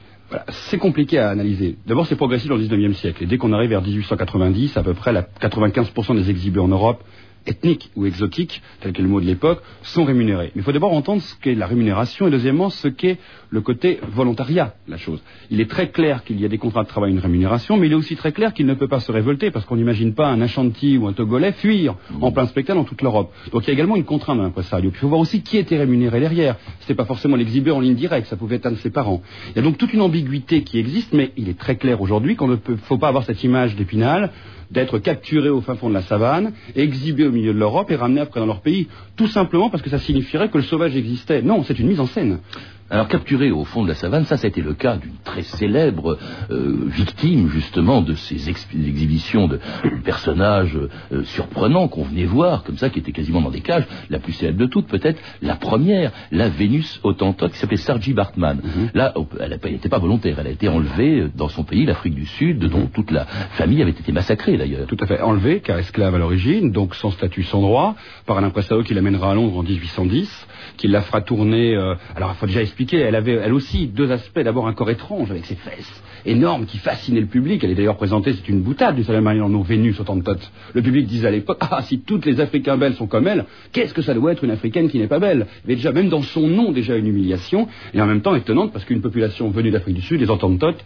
C'est 0.48 0.78
compliqué 0.78 1.18
à 1.18 1.30
analyser. 1.30 1.76
D'abord, 1.86 2.06
c'est 2.06 2.16
progressif 2.16 2.48
dans 2.48 2.56
le 2.56 2.62
19e 2.62 2.94
siècle. 2.94 3.22
Et 3.22 3.26
dès 3.26 3.38
qu'on 3.38 3.52
arrive 3.52 3.70
vers 3.70 3.82
1890, 3.82 4.76
à 4.76 4.82
peu 4.82 4.94
près 4.94 5.12
la 5.12 5.22
95% 5.22 6.16
des 6.16 6.30
exhibés 6.30 6.60
en 6.60 6.68
Europe, 6.68 7.02
ethniques 7.46 7.90
ou 7.96 8.06
exotiques, 8.06 8.62
tel 8.80 8.92
qu'est 8.92 9.02
le 9.02 9.08
mot 9.08 9.20
de 9.20 9.26
l'époque, 9.26 9.62
sont 9.82 10.04
rémunérés. 10.04 10.52
Mais 10.54 10.60
il 10.60 10.62
faut 10.62 10.72
d'abord 10.72 10.92
entendre 10.92 11.22
ce 11.22 11.34
qu'est 11.36 11.54
la 11.54 11.66
rémunération 11.66 12.26
et 12.26 12.30
deuxièmement 12.30 12.70
ce 12.70 12.88
qu'est 12.88 13.18
le 13.50 13.60
côté 13.60 14.00
volontariat 14.12 14.74
de 14.86 14.92
la 14.92 14.98
chose. 14.98 15.22
Il 15.50 15.60
est 15.60 15.70
très 15.70 15.88
clair 15.90 16.24
qu'il 16.24 16.40
y 16.40 16.44
a 16.44 16.48
des 16.48 16.58
contrats 16.58 16.82
de 16.82 16.88
travail 16.88 17.10
et 17.10 17.14
une 17.14 17.20
rémunération, 17.20 17.76
mais 17.76 17.86
il 17.86 17.92
est 17.92 17.96
aussi 17.96 18.16
très 18.16 18.32
clair 18.32 18.52
qu'il 18.52 18.66
ne 18.66 18.74
peut 18.74 18.88
pas 18.88 19.00
se 19.00 19.12
révolter 19.12 19.50
parce 19.50 19.64
qu'on 19.64 19.76
n'imagine 19.76 20.14
pas 20.14 20.28
un 20.28 20.40
Ashanti 20.40 20.96
ou 20.96 21.06
un 21.06 21.12
Togolais 21.12 21.52
fuir 21.52 21.96
en 22.20 22.32
plein 22.32 22.46
spectacle 22.46 22.78
dans 22.78 22.84
toute 22.84 23.02
l'Europe. 23.02 23.32
Donc 23.52 23.64
il 23.64 23.68
y 23.68 23.70
a 23.70 23.74
également 23.74 23.96
une 23.96 24.04
contrainte 24.04 24.38
dans 24.38 24.42
l'impresario. 24.42 24.90
Puis 24.90 24.98
il 24.98 25.02
faut 25.02 25.08
voir 25.08 25.20
aussi 25.20 25.42
qui 25.42 25.56
était 25.56 25.78
rémunéré 25.78 26.20
derrière. 26.20 26.56
C'était 26.80 26.94
pas 26.94 27.04
forcément 27.04 27.36
l'exhibeur 27.36 27.76
en 27.76 27.80
ligne 27.80 27.94
directe, 27.94 28.28
ça 28.28 28.36
pouvait 28.36 28.56
être 28.56 28.66
un 28.66 28.72
de 28.72 28.76
ses 28.76 28.90
parents. 28.90 29.22
Il 29.50 29.56
y 29.56 29.58
a 29.58 29.62
donc 29.62 29.78
toute 29.78 29.92
une 29.92 30.02
ambiguïté 30.02 30.62
qui 30.62 30.78
existe, 30.78 31.12
mais 31.12 31.32
il 31.36 31.48
est 31.48 31.58
très 31.58 31.76
clair 31.76 32.00
aujourd'hui 32.00 32.36
qu'on 32.36 32.48
ne 32.48 32.56
peut, 32.56 32.76
faut 32.76 32.98
pas 32.98 33.08
avoir 33.08 33.24
cette 33.24 33.42
image 33.44 33.76
d'épinal 33.76 34.32
d'être 34.70 34.98
capturé 34.98 35.48
au 35.48 35.60
fin 35.60 35.76
fond 35.76 35.88
de 35.88 35.94
la 35.94 36.02
savane, 36.02 36.52
exhibé 36.74 37.24
au 37.24 37.32
milieu 37.32 37.52
de 37.52 37.58
l'Europe 37.58 37.90
et 37.90 37.96
ramené 37.96 38.20
après 38.20 38.40
dans 38.40 38.46
leur 38.46 38.60
pays, 38.60 38.88
tout 39.16 39.28
simplement 39.28 39.70
parce 39.70 39.82
que 39.82 39.90
ça 39.90 39.98
signifierait 39.98 40.48
que 40.48 40.58
le 40.58 40.64
sauvage 40.64 40.96
existait. 40.96 41.42
Non, 41.42 41.62
c'est 41.64 41.78
une 41.78 41.88
mise 41.88 42.00
en 42.00 42.06
scène. 42.06 42.38
Alors 42.88 43.08
capturé 43.08 43.50
au 43.50 43.64
fond 43.64 43.82
de 43.82 43.88
la 43.88 43.94
savane, 43.94 44.24
ça, 44.26 44.36
ça 44.36 44.46
a 44.46 44.48
été 44.48 44.60
le 44.62 44.72
cas 44.74 44.96
d'une 44.96 45.16
très 45.24 45.42
célèbre 45.42 46.18
euh, 46.52 46.84
victime 46.86 47.48
justement 47.48 48.00
de 48.00 48.14
ces 48.14 48.48
ex- 48.48 48.68
exhibitions 48.74 49.48
de 49.48 49.58
personnages 50.04 50.78
euh, 51.12 51.24
surprenants 51.24 51.88
qu'on 51.88 52.04
venait 52.04 52.26
voir, 52.26 52.62
comme 52.62 52.76
ça, 52.76 52.88
qui 52.88 53.00
étaient 53.00 53.10
quasiment 53.10 53.40
dans 53.40 53.50
des 53.50 53.60
cages. 53.60 53.84
La 54.08 54.20
plus 54.20 54.32
célèbre 54.32 54.58
de 54.58 54.66
toutes, 54.66 54.86
peut-être 54.86 55.20
la 55.42 55.56
première, 55.56 56.12
la 56.30 56.48
Vénus 56.48 57.00
Autantote, 57.02 57.52
qui 57.52 57.58
s'appelait 57.58 57.76
Sarji 57.76 58.12
Bartman. 58.12 58.60
Là, 58.94 59.12
on 59.16 59.24
peut- 59.24 59.38
elle 59.40 59.58
n'était 59.72 59.88
pas 59.88 59.98
volontaire, 59.98 60.36
elle 60.38 60.46
a 60.46 60.50
été 60.50 60.68
enlevée 60.68 61.22
euh, 61.22 61.30
dans 61.34 61.48
son 61.48 61.64
pays, 61.64 61.86
l'Afrique 61.86 62.14
du 62.14 62.26
Sud, 62.26 62.60
dont 62.68 62.86
toute 62.86 63.10
la 63.10 63.24
famille 63.24 63.82
avait 63.82 63.90
été 63.90 64.12
massacrée 64.12 64.56
d'ailleurs. 64.56 64.86
Tout 64.86 64.96
à 65.00 65.06
fait 65.06 65.20
enlevé, 65.20 65.58
car 65.60 65.78
esclave 65.78 66.14
à 66.14 66.18
l'origine, 66.18 66.70
donc 66.70 66.94
sans 66.94 67.10
statut, 67.10 67.42
sans 67.42 67.60
droit, 67.62 67.96
par 68.26 68.38
un 68.38 68.44
impresario 68.44 68.84
qui 68.84 68.94
l'amènera 68.94 69.32
à 69.32 69.34
Londres 69.34 69.58
en 69.58 69.62
1810, 69.64 70.46
qui 70.76 70.86
la 70.86 71.00
fera 71.00 71.20
tourner. 71.20 71.74
euh, 71.74 71.94
alors, 72.14 72.30
il 72.32 72.36
faut 72.36 72.46
déjà 72.46 72.62
elle 72.92 73.14
avait 73.14 73.50
aussi 73.50 73.86
deux 73.86 74.10
aspects. 74.10 74.40
D'abord 74.40 74.66
un 74.66 74.72
corps 74.72 74.90
étrange 74.90 75.30
avec 75.30 75.46
ses 75.46 75.54
fesses 75.54 76.02
énormes 76.24 76.66
qui 76.66 76.78
fascinaient 76.78 77.20
le 77.20 77.26
public. 77.26 77.62
Elle 77.64 77.70
est 77.70 77.74
d'ailleurs 77.74 77.96
présentée, 77.96 78.32
c'est 78.32 78.48
une 78.48 78.60
boutade 78.60 78.96
du 78.96 79.04
certaine 79.04 79.24
manière 79.24 79.48
nos 79.48 79.62
Vénus 79.62 79.98
Autantotes. 80.00 80.50
Le 80.74 80.82
public 80.82 81.06
disait 81.06 81.28
à 81.28 81.30
l'époque, 81.30 81.58
ah 81.60 81.82
si 81.82 82.00
toutes 82.00 82.26
les 82.26 82.40
Africains 82.40 82.76
belles 82.76 82.94
sont 82.94 83.06
comme 83.06 83.26
elle, 83.28 83.44
qu'est-ce 83.72 83.94
que 83.94 84.02
ça 84.02 84.14
doit 84.14 84.32
être 84.32 84.44
une 84.44 84.50
Africaine 84.50 84.88
qui 84.88 84.98
n'est 84.98 85.06
pas 85.06 85.18
belle? 85.18 85.46
Il 85.64 85.70
y 85.70 85.72
avait 85.72 85.76
déjà 85.76 85.92
même 85.92 86.08
dans 86.08 86.22
son 86.22 86.48
nom 86.48 86.72
déjà 86.72 86.96
une 86.96 87.06
humiliation 87.06 87.68
et 87.94 88.00
en 88.00 88.06
même 88.06 88.20
temps 88.20 88.34
étonnante 88.34 88.72
parce 88.72 88.84
qu'une 88.84 89.00
population 89.00 89.50
venue 89.50 89.70
d'Afrique 89.70 89.96
du 89.96 90.02
Sud, 90.02 90.20
les 90.20 90.30
Autantotes, 90.30 90.84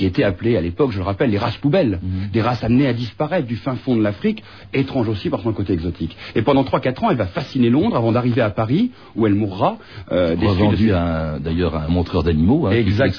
qui 0.00 0.06
étaient 0.06 0.24
appelées 0.24 0.56
à 0.56 0.62
l'époque, 0.62 0.92
je 0.92 0.98
le 0.98 1.04
rappelle, 1.04 1.28
les 1.30 1.36
races 1.36 1.58
poubelles, 1.58 1.98
Mhm. 2.02 2.30
des 2.32 2.40
races 2.40 2.64
amenées 2.64 2.86
à 2.86 2.94
disparaître 2.94 3.46
du 3.46 3.56
fin 3.56 3.74
fond 3.74 3.94
de 3.96 4.02
l'Afrique, 4.02 4.42
étranges 4.72 5.08
aussi 5.10 5.28
par 5.28 5.40
son 5.40 5.52
côté 5.52 5.74
exotique. 5.74 6.16
Et 6.34 6.40
pendant 6.40 6.64
3-4 6.64 7.04
ans, 7.04 7.10
elle 7.10 7.18
va 7.18 7.26
fasciner 7.26 7.68
Londres 7.68 7.96
avant 7.96 8.10
d'arriver 8.12 8.40
à 8.40 8.48
Paris, 8.48 8.92
où 9.14 9.26
elle 9.26 9.34
mourra. 9.34 9.76
euh, 10.10 10.30
des 10.36 10.36
suites 10.36 10.40
de 10.40 10.46
Revendu 10.64 10.86
ses- 10.86 10.92
à 10.92 11.02
un- 11.34 11.40
d'ailleurs 11.40 11.74
à 11.76 11.84
un 11.84 11.88
montreur 11.88 12.22
d'animaux, 12.22 12.66
hein, 12.66 12.70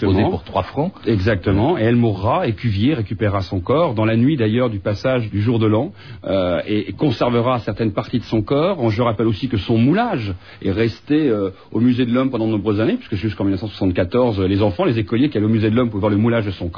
exposé 0.07 0.21
pour 0.31 0.43
3 0.43 0.63
francs. 0.63 0.91
Exactement, 1.05 1.77
et 1.77 1.81
elle 1.83 1.95
mourra, 1.97 2.47
et 2.47 2.53
Cuvier 2.53 2.93
récupérera 2.95 3.41
son 3.41 3.59
corps 3.59 3.93
dans 3.93 4.05
la 4.05 4.15
nuit 4.17 4.37
d'ailleurs 4.37 4.69
du 4.71 4.79
passage 4.79 5.29
du 5.29 5.39
jour 5.41 5.59
de 5.59 5.67
l'an, 5.67 5.91
euh, 6.25 6.61
et, 6.67 6.89
et 6.89 6.93
conservera 6.93 7.59
certaines 7.59 7.91
parties 7.93 8.17
de 8.19 8.23
son 8.23 8.41
corps. 8.41 8.89
Je 8.89 9.01
rappelle 9.03 9.27
aussi 9.27 9.47
que 9.49 9.57
son 9.57 9.77
moulage 9.77 10.33
est 10.63 10.71
resté 10.71 11.29
euh, 11.29 11.51
au 11.71 11.79
musée 11.79 12.05
de 12.07 12.13
l'homme 12.13 12.31
pendant 12.31 12.47
de 12.47 12.51
nombreuses 12.51 12.79
années, 12.81 12.95
puisque 12.97 13.15
jusqu'en 13.15 13.43
1974, 13.43 14.39
euh, 14.39 14.47
les 14.47 14.61
enfants, 14.63 14.85
les 14.85 14.97
écoliers 14.99 15.29
qui 15.29 15.37
allaient 15.37 15.45
au 15.45 15.49
musée 15.49 15.69
de 15.69 15.75
l'homme 15.75 15.89
pouvaient 15.89 16.01
voir 16.01 16.11
le 16.11 16.17
moulage 16.17 16.45
de 16.45 16.51
son 16.51 16.69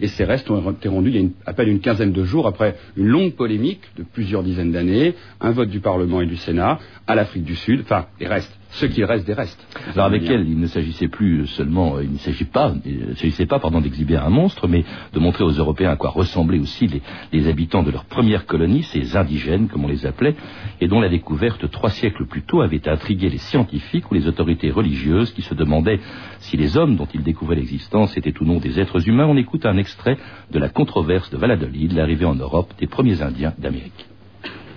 et 0.00 0.08
ces 0.08 0.24
restes 0.24 0.50
ont 0.50 0.70
été 0.70 0.88
rendus 0.88 1.10
il 1.10 1.20
y 1.20 1.24
a 1.24 1.28
à 1.46 1.52
peine 1.52 1.68
une 1.68 1.80
quinzaine 1.80 2.12
de 2.12 2.24
jours 2.24 2.46
après 2.46 2.76
une 2.96 3.06
longue 3.06 3.34
polémique 3.34 3.82
de 3.96 4.02
plusieurs 4.02 4.42
dizaines 4.42 4.72
d'années, 4.72 5.14
un 5.40 5.50
vote 5.50 5.68
du 5.68 5.80
Parlement 5.80 6.20
et 6.20 6.26
du 6.26 6.36
Sénat 6.36 6.78
à 7.06 7.14
l'Afrique 7.14 7.44
du 7.44 7.56
Sud, 7.56 7.80
enfin, 7.82 8.06
les 8.20 8.26
restes, 8.26 8.52
ce 8.74 8.86
qu'il 8.86 9.04
reste 9.04 9.26
des 9.26 9.34
restes. 9.34 9.64
Alors 9.92 10.06
avec 10.06 10.28
elle, 10.28 10.48
il 10.48 10.58
ne 10.58 10.66
s'agissait 10.66 11.08
plus 11.08 11.46
seulement, 11.46 12.00
il 12.00 12.12
ne 12.12 12.18
s'agit 12.18 12.44
pas, 12.44 12.74
il 12.84 13.08
ne 13.10 13.14
s'agissait 13.14 13.46
pas, 13.46 13.58
pardon, 13.58 13.80
d'exhiber 13.80 14.16
un 14.16 14.30
monstre, 14.30 14.66
mais 14.68 14.84
de 15.12 15.18
montrer 15.20 15.44
aux 15.44 15.52
Européens 15.52 15.90
à 15.90 15.96
quoi 15.96 16.10
ressemblaient 16.10 16.58
aussi 16.58 16.86
les, 16.88 17.02
les 17.32 17.48
habitants 17.48 17.82
de 17.82 17.90
leur 17.90 18.04
première 18.04 18.46
colonie, 18.46 18.82
ces 18.82 19.16
indigènes, 19.16 19.68
comme 19.68 19.84
on 19.84 19.88
les 19.88 20.06
appelait, 20.06 20.34
et 20.80 20.88
dont 20.88 21.00
la 21.00 21.08
découverte 21.08 21.70
trois 21.70 21.90
siècles 21.90 22.26
plus 22.26 22.42
tôt 22.42 22.62
avait 22.62 22.88
intrigué 22.88 23.28
les 23.30 23.38
scientifiques 23.38 24.10
ou 24.10 24.14
les 24.14 24.26
autorités 24.26 24.70
religieuses 24.70 25.32
qui 25.32 25.42
se 25.42 25.54
demandaient 25.54 26.00
si 26.40 26.56
les 26.56 26.76
hommes 26.76 26.96
dont 26.96 27.08
ils 27.14 27.22
découvraient 27.22 27.56
l'existence 27.56 28.16
étaient 28.16 28.34
ou 28.40 28.44
non 28.44 28.58
des 28.58 28.80
êtres 28.80 29.08
humains. 29.08 29.26
On 29.26 29.36
écoute 29.36 29.66
un 29.66 29.76
extrait 29.76 30.18
de 30.50 30.58
la 30.58 30.68
controverse 30.68 31.30
de 31.30 31.36
Valladolid, 31.36 31.92
l'arrivée 31.92 32.24
en 32.24 32.34
Europe 32.34 32.72
des 32.80 32.88
premiers 32.88 33.22
Indiens 33.22 33.54
d'Amérique. 33.58 34.06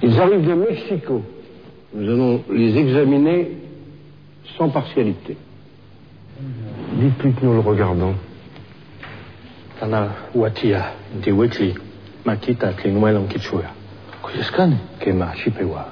Ils 0.04 0.20
arrivent 0.20 0.48
de 0.48 0.54
Mexico. 0.54 1.24
Nous 1.96 2.08
allons 2.08 2.44
les 2.54 2.78
examiner 2.78 3.48
sans 4.58 4.70
partialité. 4.70 5.38
Dites-lui 6.94 7.34
que 7.34 7.46
nous 7.46 7.54
le 7.54 7.60
regardons. 7.60 8.16
Tana 9.80 10.10
watia 10.34 10.94
di 11.22 11.32
wikli 11.32 11.76
makita 12.26 12.74
klinwelon 12.74 13.28
kichua. 13.28 13.64
Kema 15.00 15.34
chipewa. 15.36 15.88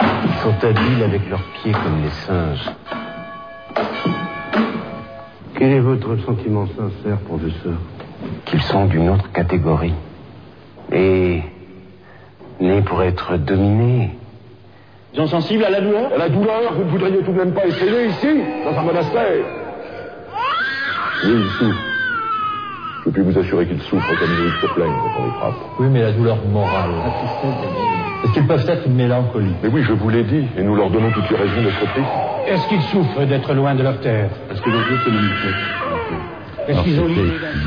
Ils 0.00 0.42
sont 0.42 0.64
habiles 0.64 1.02
avec 1.02 1.28
leurs 1.28 1.42
pieds 1.54 1.72
comme 1.72 2.02
les 2.02 2.10
singes. 2.10 2.70
Quel 5.56 5.72
est 5.72 5.80
votre 5.80 6.16
sentiment 6.24 6.66
sincère, 6.66 7.18
professeur 7.20 7.78
Qu'ils 8.44 8.62
sont 8.62 8.86
d'une 8.86 9.08
autre 9.08 9.32
catégorie. 9.32 9.94
Et 10.92 11.42
nés 12.60 12.82
pour 12.82 13.02
être 13.02 13.36
dominés. 13.38 14.10
Ils 15.14 15.20
sont 15.20 15.28
sensibles 15.28 15.64
à 15.64 15.70
la 15.70 15.80
douleur 15.80 16.12
À 16.12 16.18
la 16.18 16.28
douleur, 16.28 16.74
vous 16.74 16.84
ne 16.84 16.90
voudriez 16.90 17.18
tout 17.18 17.30
de 17.30 17.38
même 17.38 17.52
pas 17.52 17.64
essayer 17.66 18.06
ici, 18.06 18.40
dans 18.64 18.76
un 18.76 18.82
monastère 18.82 19.44
Oui, 21.24 21.30
ils 21.36 21.50
souffrent. 21.50 21.78
Je 23.04 23.10
puis 23.10 23.22
vous 23.22 23.38
assurer 23.38 23.66
qu'ils 23.66 23.82
souffrent 23.82 24.08
comme 24.18 24.30
nous, 24.30 24.46
ils 24.46 24.60
se 24.60 24.74
plaignent 24.74 24.90
quand 24.90 25.20
on 25.20 25.24
les 25.26 25.30
frappe. 25.38 25.54
Oui, 25.78 25.86
mais 25.88 26.02
la 26.02 26.12
douleur 26.12 26.38
morale. 26.46 26.90
Est-ce 28.24 28.32
qu'ils 28.32 28.46
peuvent 28.46 28.68
être 28.68 28.86
une 28.86 28.96
mélancolie 28.96 29.54
Mais 29.62 29.68
oui, 29.68 29.82
je 29.86 29.92
vous 29.92 30.08
l'ai 30.08 30.24
dit, 30.24 30.46
et 30.56 30.62
nous 30.62 30.74
leur 30.74 30.90
donnons 30.90 31.12
toutes 31.12 31.30
les 31.30 31.36
raisons 31.36 31.62
d'être 31.62 31.92
tristes. 31.92 32.08
Est-ce 32.48 32.68
qu'ils 32.68 32.82
souffrent 32.82 33.24
d'être 33.24 33.54
loin 33.54 33.76
de 33.76 33.84
leur 33.84 34.00
terre 34.00 34.30
Est-ce 34.50 34.60
que 34.62 34.70
l'on 34.70 34.78
veut 34.78 34.96
que 35.04 35.10
Alors, 36.66 36.84
c'était 36.84 37.00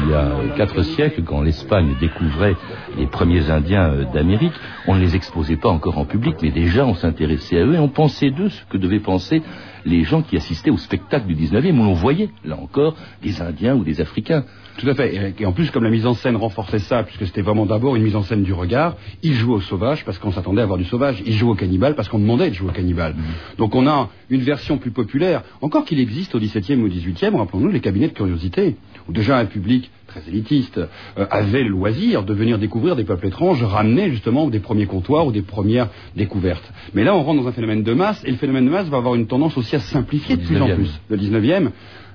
il 0.04 0.10
y 0.10 0.14
a 0.14 0.56
quatre 0.56 0.82
siècles, 0.82 1.22
quand 1.24 1.42
l'Espagne 1.42 1.96
découvrait 2.00 2.56
les 2.98 3.06
premiers 3.08 3.50
Indiens 3.50 3.90
euh, 3.90 4.06
d'Amérique, 4.14 4.54
on 4.88 4.96
ne 4.96 5.02
les 5.02 5.16
exposait 5.16 5.56
pas 5.56 5.70
encore 5.70 5.98
en 5.98 6.06
public, 6.06 6.36
mais 6.42 6.52
déjà 6.52 6.86
on 6.86 6.96
s'intéressait 6.96 7.60
à 7.60 7.66
eux 7.66 7.76
et 7.76 7.80
on 7.80 7.90
pensait 7.90 8.32
d'eux 8.32 8.50
ce 8.50 8.66
que 8.66 8.78
devaient 8.78 9.00
penser 9.00 9.42
les 9.88 10.04
gens 10.04 10.22
qui 10.22 10.36
assistaient 10.38 10.70
au 10.70 10.78
spectacle 10.78 11.28
du 11.28 11.36
19e, 11.36 11.80
où 11.80 11.84
l'on 11.84 11.94
voyait, 11.94 12.30
là 12.44 12.58
encore, 12.60 12.96
des 13.24 13.42
Indiens 13.42 13.76
ou 13.76 13.84
des 13.84 14.02
Africains. 14.02 14.44
Tout 14.78 14.88
à 14.88 14.94
fait. 14.94 15.34
Et, 15.40 15.46
en 15.46 15.54
plus, 15.54 15.72
comme 15.72 15.84
la 15.84 15.90
mise 15.90 16.06
en 16.06 16.14
scène 16.14 16.36
renforçait 16.36 16.80
ça, 16.80 17.04
puisque 17.04 17.26
c'était 17.26 17.42
vraiment 17.42 17.66
d'abord 17.66 17.96
une 17.96 18.04
mise 18.04 18.16
en 18.16 18.22
scène 18.22 18.44
du 18.44 18.54
regard, 18.54 18.96
il 19.24 19.34
jouait 19.34 19.56
au 19.56 19.62
sauvage 19.62 20.06
parce 20.06 20.20
qu'on 20.20 20.32
s'attendait 20.32 20.62
à 20.62 20.66
voir 20.66 20.78
du 20.78 20.86
sauvage. 20.86 21.24
Il 21.26 21.34
jouait 21.34 21.52
au 21.52 21.56
cannibale 21.56 21.96
parce 21.96 22.10
qu'on 22.10 22.20
demandait 22.20 22.50
de 22.50 22.56
jouer 22.56 22.70
au 22.70 22.74
cannibale. 22.74 23.16
Donc 23.58 23.74
on 23.74 23.88
a 23.88 24.10
une 24.30 24.42
version 24.42 24.78
plus 24.78 24.92
populaire. 24.92 25.42
Encore 25.62 25.86
qu'il 25.86 26.00
existe 26.00 26.36
au 26.36 26.40
XVIIe 26.40 26.80
ou 26.82 26.86
au 26.86 26.90
XVIIIe, 26.90 27.36
rappelons-nous 27.36 27.70
les 27.70 27.80
cabinets 27.80 28.10
de 28.10 28.14
curiosité, 28.14 28.76
où 29.08 29.14
déjà 29.14 29.38
un 29.38 29.46
public 29.46 29.90
très 30.18 30.30
élitiste 30.30 30.80
euh, 31.18 31.26
avait 31.30 31.64
le 31.64 31.70
loisir 31.70 32.24
de 32.24 32.34
venir 32.34 32.58
découvrir 32.58 32.96
des 32.96 33.04
peuples 33.04 33.28
étranges, 33.28 33.64
ramener 33.64 34.10
justement 34.10 34.48
des 34.50 34.60
premiers 34.60 34.86
comptoirs 34.86 35.28
ou 35.28 35.32
des 35.32 35.42
premières 35.42 35.90
découvertes. 36.16 36.72
Mais 36.94 37.04
là, 37.04 37.16
on 37.16 37.24
rentre 37.24 37.42
dans 37.42 37.48
un 37.48 37.52
phénomène 37.52 37.84
de 37.84 37.94
masse, 37.94 38.22
et 38.26 38.32
le 38.32 38.38
phénomène 38.38 38.66
de 38.66 38.72
masse 38.72 38.88
va 38.88 38.98
avoir 38.98 39.16
une 39.16 39.28
tendance 39.28 39.58
aussi 39.58 39.76
à 39.76 39.80
simplifier 39.80 40.38
de 40.38 40.46
plus 40.46 40.62
en 40.62 40.68
19e. 40.68 40.76
plus. 40.76 41.02
Le 41.10 41.18
19e, 41.18 41.70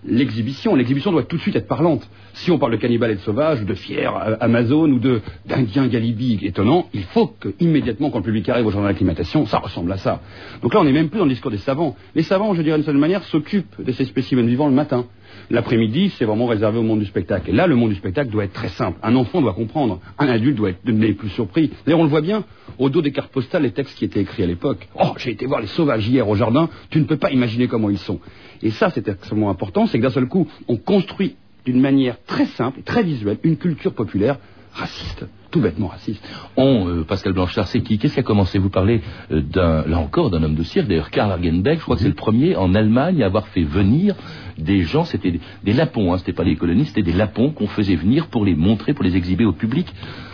l'exhibition. 0.05 0.75
L'exhibition 0.75 1.13
doit 1.13 1.25
tout 1.25 1.37
de 1.37 1.43
suite 1.43 1.57
être 1.57 1.69
parlante. 1.69 2.09
Si 2.35 2.51
on 2.51 2.59
parle 2.59 2.73
de 2.73 2.77
cannibales 2.77 3.13
et 3.13 3.15
de 3.17 3.21
sauvages, 3.21 3.63
ou 3.63 3.65
de 3.65 3.75
fiers 3.75 4.07
euh, 4.07 4.37
amazones, 4.41 4.93
ou 4.93 4.99
de 4.99 5.21
d'indiens 5.47 5.87
galibi 5.87 6.39
étonnants, 6.43 6.89
il 6.93 7.05
faut 7.05 7.27
que 7.27 7.55
immédiatement, 7.61 8.11
quand 8.11 8.19
le 8.19 8.25
public 8.25 8.49
arrive 8.49 8.67
au 8.67 8.71
journal 8.71 8.93
d'acclimatation, 8.93 9.47
ça 9.47 9.59
ressemble 9.59 9.93
à 9.93 9.99
ça. 9.99 10.21
Donc 10.63 10.75
là, 10.75 10.81
on 10.81 10.85
n'est 10.85 10.93
même 10.93 11.09
plus 11.09 11.19
dans 11.19 11.25
le 11.25 11.31
discours 11.31 11.51
des 11.51 11.59
savants. 11.59 11.97
Les 12.15 12.23
savants, 12.23 12.55
je 12.55 12.63
dirais 12.63 12.77
d'une 12.77 12.85
certaine 12.85 13.01
manière, 13.01 13.23
s'occupent 13.25 13.83
de 13.83 13.93
ces 13.93 14.05
spécimens 14.05 14.47
vivants 14.47 14.69
le 14.69 14.75
matin. 14.75 15.07
L'après-midi, 15.51 16.13
c'est 16.17 16.25
vraiment 16.25 16.47
réservé 16.47 16.79
au 16.79 16.83
monde 16.83 17.01
du 17.01 17.07
spectacle. 17.07 17.51
Et 17.51 17.53
là, 17.53 17.67
le 17.67 17.75
monde 17.75 17.91
du 17.91 17.97
spectacle 17.97 18.31
doit 18.31 18.45
être 18.45 18.53
très 18.53 18.69
simple. 18.69 18.99
Un 19.03 19.17
enfant 19.17 19.41
doit 19.41 19.55
comprendre. 19.55 20.01
Un 20.19 20.29
adulte 20.29 20.57
doit 20.57 20.71
être 20.71 20.85
n'est 20.85 21.13
plus 21.15 21.31
surpris. 21.31 21.71
D'ailleurs, 21.85 22.01
on 22.01 22.05
le 22.05 22.11
voit 22.11 22.21
bien 22.21 22.45
au 22.79 22.91
dos 22.91 23.03
des 23.03 23.13
cartes 23.13 23.33
postales, 23.33 23.63
les 23.63 23.71
textes 23.71 23.97
qui 23.99 24.05
étaient 24.05 24.21
écrits 24.21 24.43
à 24.43 24.47
l'époque. 24.47 24.89
Oh, 24.95 25.13
j'ai 25.17 25.31
été 25.31 25.47
voir 25.47 25.61
les 25.61 25.67
sauvages 25.67 26.07
hier 26.09 26.29
au 26.29 26.35
jardin. 26.35 26.69
Tu 26.91 26.99
ne 26.99 27.05
peux 27.05 27.17
pas 27.17 27.31
imaginer 27.31 27.67
comment 27.69 27.91
ils 27.91 27.99
sont. 27.99 28.21
Et 28.63 28.71
ça, 28.71 28.91
c'est 28.91 29.09
extrêmement 29.09 29.51
important. 29.51 29.87
C'est 29.93 29.99
que 29.99 30.05
d'un 30.05 30.11
seul 30.11 30.27
coup, 30.27 30.49
on 30.69 30.79
construit 30.79 31.37
d'une 31.67 31.79
manière 31.79 32.17
très 32.25 32.47
simple 32.47 32.81
et 32.81 32.83
très 32.83 33.03
visuelle 33.03 33.39
une 33.43 33.59
culture 33.59 33.93
populaire 33.93 34.39
raciste. 34.73 35.27
Tout 35.53 35.61
bêtement 35.61 35.89
raciste. 35.89 36.27
On, 36.57 36.89
euh, 36.89 37.05
Pascal 37.05 37.35
Blanchard, 37.35 37.69
c'est 37.69 37.83
qui? 37.83 37.99
Qu'est-ce 37.99 38.15
qui 38.15 38.21
a 38.21 38.25
commencé? 38.25 38.59
Vous 38.59 38.71
parlez 38.71 39.03
euh, 39.31 39.43
d'un, 39.43 39.87
là 39.87 39.99
encore, 39.99 40.31
d'un 40.31 40.43
homme 40.43 40.55
de 40.55 40.63
cirque. 40.63 40.89
D'ailleurs, 40.89 41.11
Karl 41.11 41.31
Argenbeck, 41.31 41.79
je 41.79 41.83
crois 41.85 41.97
que 41.97 42.03
c'est 42.03 42.09
le 42.09 42.15
premier 42.15 42.57
en 42.57 42.75
Allemagne 42.75 43.23
à 43.23 43.27
avoir 43.27 43.47
fait 43.49 43.63
venir 43.63 44.17
des 44.59 44.83
gens, 44.83 45.05
c'était 45.05 45.31
des, 45.31 45.41
des 45.65 45.73
lapons, 45.73 46.13
hein, 46.13 46.19
c'était 46.19 46.35
pas 46.35 46.45
les 46.45 46.57
colonistes, 46.57 46.89
c'était 46.95 47.11
des 47.11 47.17
lapons 47.17 47.51
qu'on 47.51 47.67
faisait 47.67 47.97
venir 47.97 48.27
pour 48.29 48.45
les 48.45 48.55
montrer, 48.55 48.93
pour 48.93 49.03
les 49.03 49.17
exhiber 49.17 49.45
au 49.47 49.53
public. 49.53 49.87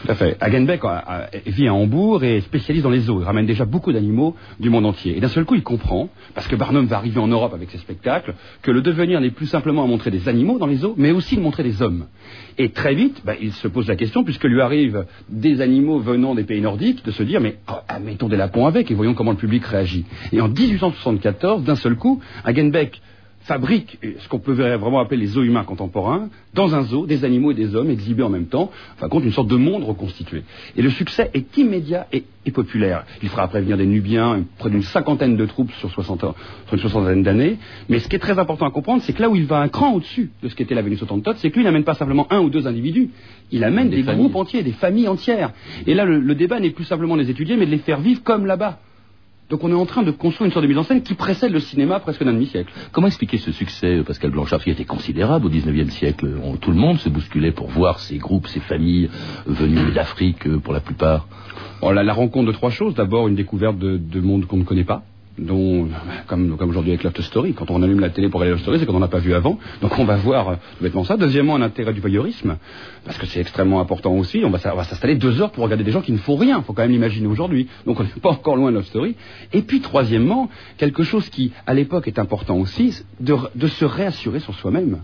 Tout 0.05 0.11
à 0.11 0.15
fait. 0.15 0.37
Hagenbeck 0.41 0.85
a- 0.85 1.29
vit 1.47 1.69
à 1.69 1.75
Hambourg 1.75 2.23
et 2.25 2.39
est 2.39 2.41
spécialiste 2.43 2.85
dans 2.85 2.91
les 2.91 3.01
zoos. 3.01 3.21
Il 3.21 3.25
ramène 3.25 3.47
déjà 3.47 3.65
beaucoup 3.65 3.93
d'animaux 3.93 4.35
du 4.61 4.71
monde 4.71 4.87
entier. 4.87 5.17
Et 5.17 5.21
d'un 5.21 5.29
seul 5.29 5.45
coup, 5.45 5.55
il 5.55 5.63
comprend, 5.63 6.09
parce 6.35 6.47
que 6.49 6.57
Barnum 6.57 6.87
va 6.87 6.97
arriver 6.97 7.21
en 7.21 7.29
Europe 7.29 7.55
avec 7.55 7.71
ses 7.71 7.79
spectacles, 7.79 8.35
que 8.63 8.71
le 8.71 8.83
devenir 8.83 9.21
n'est 9.21 9.31
plus 9.31 9.47
simplement 9.47 9.83
à 9.83 9.87
montrer 9.87 10.11
des 10.11 10.29
animaux 10.29 10.59
dans 10.59 10.67
les 10.67 10.77
zoos, 10.77 10.95
mais 10.97 11.11
aussi 11.11 11.37
de 11.37 11.41
montrer 11.41 11.63
des 11.63 11.81
hommes. 11.83 12.07
Et 12.59 12.71
très 12.71 12.95
vite, 12.95 13.23
bah, 13.25 13.35
il 13.41 13.53
se 13.53 13.69
pose 13.69 13.87
la 13.89 13.97
question, 13.97 14.25
puisque 14.25 14.45
lui 14.45 14.61
arrivent 14.61 15.07
des 15.29 15.61
animaux 15.61 15.99
venant 15.99 16.35
des 16.35 16.45
pays 16.45 16.61
nordiques, 16.61 17.05
de 17.05 17.11
se 17.11 17.23
dire, 17.23 17.41
mais 17.41 17.59
oh, 17.71 17.75
mettons 18.03 18.29
des 18.29 18.37
lapons 18.37 18.67
avec 18.67 18.91
et 18.91 18.95
voyons 18.95 19.15
comment 19.15 19.33
le 19.33 19.37
public 19.37 19.65
réagit. 19.65 20.05
Et 20.33 20.41
en 20.41 20.49
1874, 20.49 21.65
d'un 21.65 21.75
seul 21.75 21.97
coup, 21.97 22.21
Hagenbeck 22.45 23.01
fabrique 23.49 23.99
ce 24.19 24.29
qu'on 24.29 24.39
peut 24.39 24.53
vraiment 24.53 25.01
appeler 25.01 25.21
les 25.23 25.27
zoos 25.29 25.43
humains 25.43 25.65
contemporains, 25.65 26.29
dans 26.53 26.75
un 26.75 26.83
zoo, 26.83 27.07
des 27.07 27.25
animaux 27.25 27.51
et 27.51 27.55
des 27.55 27.75
hommes 27.75 27.89
exhibés 27.91 28.23
en 28.23 28.29
même 28.29 28.47
temps, 28.47 28.71
enfin 28.95 29.09
compte 29.09 29.25
une 29.25 29.33
sorte 29.33 29.49
de 29.49 29.57
monde 29.57 29.85
reconstitué. 29.85 30.43
Et 30.77 30.83
le 30.83 30.91
succès 30.91 31.31
est 31.33 31.57
immédiat 31.57 32.07
et, 32.13 32.25
et 32.45 32.51
populaire. 32.51 33.05
Il 33.23 33.31
fera 33.31 33.45
après 33.45 33.63
venir 33.63 33.79
des 33.79 33.87
Nubiens, 33.87 34.45
près 34.59 34.69
d'une 34.69 34.83
cinquantaine 34.83 35.37
de 35.39 35.47
troupes 35.47 35.73
sur, 35.81 35.91
60 35.91 36.25
ans- 36.25 36.35
sur 36.67 36.75
une 36.75 36.81
soixantaine 36.81 37.23
d'années. 37.23 37.57
Mais 37.89 37.99
ce 38.01 38.09
qui 38.09 38.17
est 38.17 38.21
très 38.21 38.39
important 38.39 38.67
à 38.67 38.71
comprendre, 38.71 39.03
c'est 39.03 39.15
que 39.15 39.23
là 39.23 39.31
où 39.31 39.35
il 39.37 39.47
va 39.47 39.61
un 39.61 39.69
cran 39.69 39.95
au-dessus 39.95 40.31
de 40.43 40.49
ce 40.51 40.55
qu'était 40.55 40.75
la 40.75 40.83
Vénus 40.83 41.03
Autantote, 41.03 41.39
c'est 41.39 41.51
que 41.51 41.57
lui 41.57 41.65
n'amène 41.65 41.85
pas 41.85 41.95
simplement 41.95 42.27
un 42.31 42.41
ou 42.41 42.51
deux 42.51 42.67
individus, 42.67 43.09
il 43.51 43.65
amène 43.65 43.89
Des 43.89 44.03
groupes 44.19 44.37
entiers, 44.37 44.63
des 44.63 44.73
familles 44.73 45.09
entières. 45.09 45.53
Et 45.87 45.95
là, 45.95 46.05
le, 46.05 46.21
le 46.21 46.35
débat 46.35 46.61
n'est 46.61 46.71
plus 46.71 46.85
simplement 46.85 47.17
de 47.17 47.23
les 47.23 47.31
étudier, 47.31 47.57
mais 47.57 47.65
de 47.65 47.71
les 47.71 47.79
faire 47.79 48.01
vivre 48.01 48.23
comme 48.23 48.45
là-bas. 48.45 48.79
Donc 49.51 49.65
on 49.65 49.71
est 49.71 49.75
en 49.75 49.87
train 49.87 50.03
de 50.03 50.11
construire 50.11 50.47
une 50.47 50.53
sorte 50.53 50.63
de 50.65 50.69
mise 50.69 50.77
en 50.79 50.83
scène 50.83 51.03
qui 51.03 51.15
précède 51.15 51.53
le 51.53 51.61
cinéma 51.61 52.01
presque 52.01 52.23
d'un 52.23 52.35
demi-siècle. 52.35 52.71
Comment 52.93 53.07
expliquer 53.07 53.39
ce 53.39 53.51
succès, 53.51 53.97
euh, 53.99 54.03
Pascal 54.03 54.31
Blanchard, 54.31 54.63
qui 54.63 54.71
était 54.71 54.85
considérable 54.85 55.47
au 55.47 55.49
XIXe 55.49 55.91
siècle 55.91 56.37
On- 56.45 56.57
Tout 56.57 56.71
le 56.71 56.77
monde 56.77 56.99
se 56.99 57.09
bousculait 57.09 57.53
pour 57.53 57.69
voir 57.69 57.99
ces 57.99 58.19
groupes, 58.19 58.47
ces 58.47 58.61
familles 58.61 59.09
euh, 59.49 59.53
venues 59.53 59.91
d'Afrique 59.93 60.47
euh, 60.47 60.59
pour 60.59 60.75
la 60.75 60.81
plupart? 60.81 61.27
Bon, 61.81 61.91
la, 61.93 62.03
la 62.03 62.13
rencontre 62.13 62.49
de 62.49 62.53
trois 62.53 62.71
choses. 62.71 62.95
D'abord, 62.95 63.27
une 63.29 63.37
découverte 63.37 63.79
de, 63.79 63.97
de 63.97 64.21
monde 64.21 64.45
qu'on 64.47 64.59
ne 64.59 64.65
connaît 64.65 64.85
pas. 64.85 65.03
Dont, 65.39 65.89
comme, 66.27 66.57
aujourd'hui 66.61 66.93
avec 66.93 67.05
Love 67.05 67.21
Story, 67.21 67.55
quand 67.55 67.71
on 67.71 67.83
allume 67.83 68.01
la 68.01 68.11
télé 68.11 68.29
pour 68.29 68.41
regarder 68.41 68.57
Love 68.57 68.63
Story, 68.63 68.79
c'est 68.79 68.87
qu'on 68.87 68.93
n'en 68.95 69.03
a 69.03 69.09
pas 69.09 69.19
vu 69.19 69.35
avant, 69.35 69.59
donc 69.81 69.99
on 69.99 70.05
va 70.05 70.17
voir 70.17 70.49
euh, 70.49 70.55
bêtement 70.81 71.05
ça. 71.05 71.17
Deuxièmement, 71.17 71.57
un 71.57 71.63
intérêt 71.63 71.93
du 71.93 72.01
voyeurisme, 72.01 72.57
parce 73.05 73.19
que 73.19 73.27
c'est 73.27 73.41
extrêmement 73.41 73.81
important 73.81 74.15
aussi, 74.15 74.43
on 74.45 74.51
va, 74.51 74.59
s'installer 74.59 75.17
deux 75.17 75.41
heures 75.41 75.51
pour 75.51 75.65
regarder 75.65 75.85
des 75.85 75.91
gens 75.93 76.03
qui 76.03 76.13
ne 76.13 76.19
font 76.19 76.37
rien, 76.37 76.63
faut 76.63 76.73
quand 76.73 76.83
même 76.83 76.93
l'imaginer 76.93 77.27
aujourd'hui, 77.27 77.69
donc 77.87 78.01
on 78.01 78.03
n'est 78.03 78.09
pas 78.23 78.31
encore 78.31 78.57
loin 78.57 78.71
de 78.71 78.77
Love 78.77 78.87
Story. 78.87 79.17
Et 79.53 79.63
puis 79.63 79.81
troisièmement, 79.81 80.51
quelque 80.77 81.03
chose 81.03 81.29
qui, 81.29 81.53
à 81.67 81.75
l'époque, 81.75 82.09
est 82.09 82.19
important 82.19 82.57
aussi, 82.57 83.03
de 83.21 83.67
se 83.67 83.85
réassurer 83.85 84.41
sur 84.41 84.55
soi-même. 84.55 84.99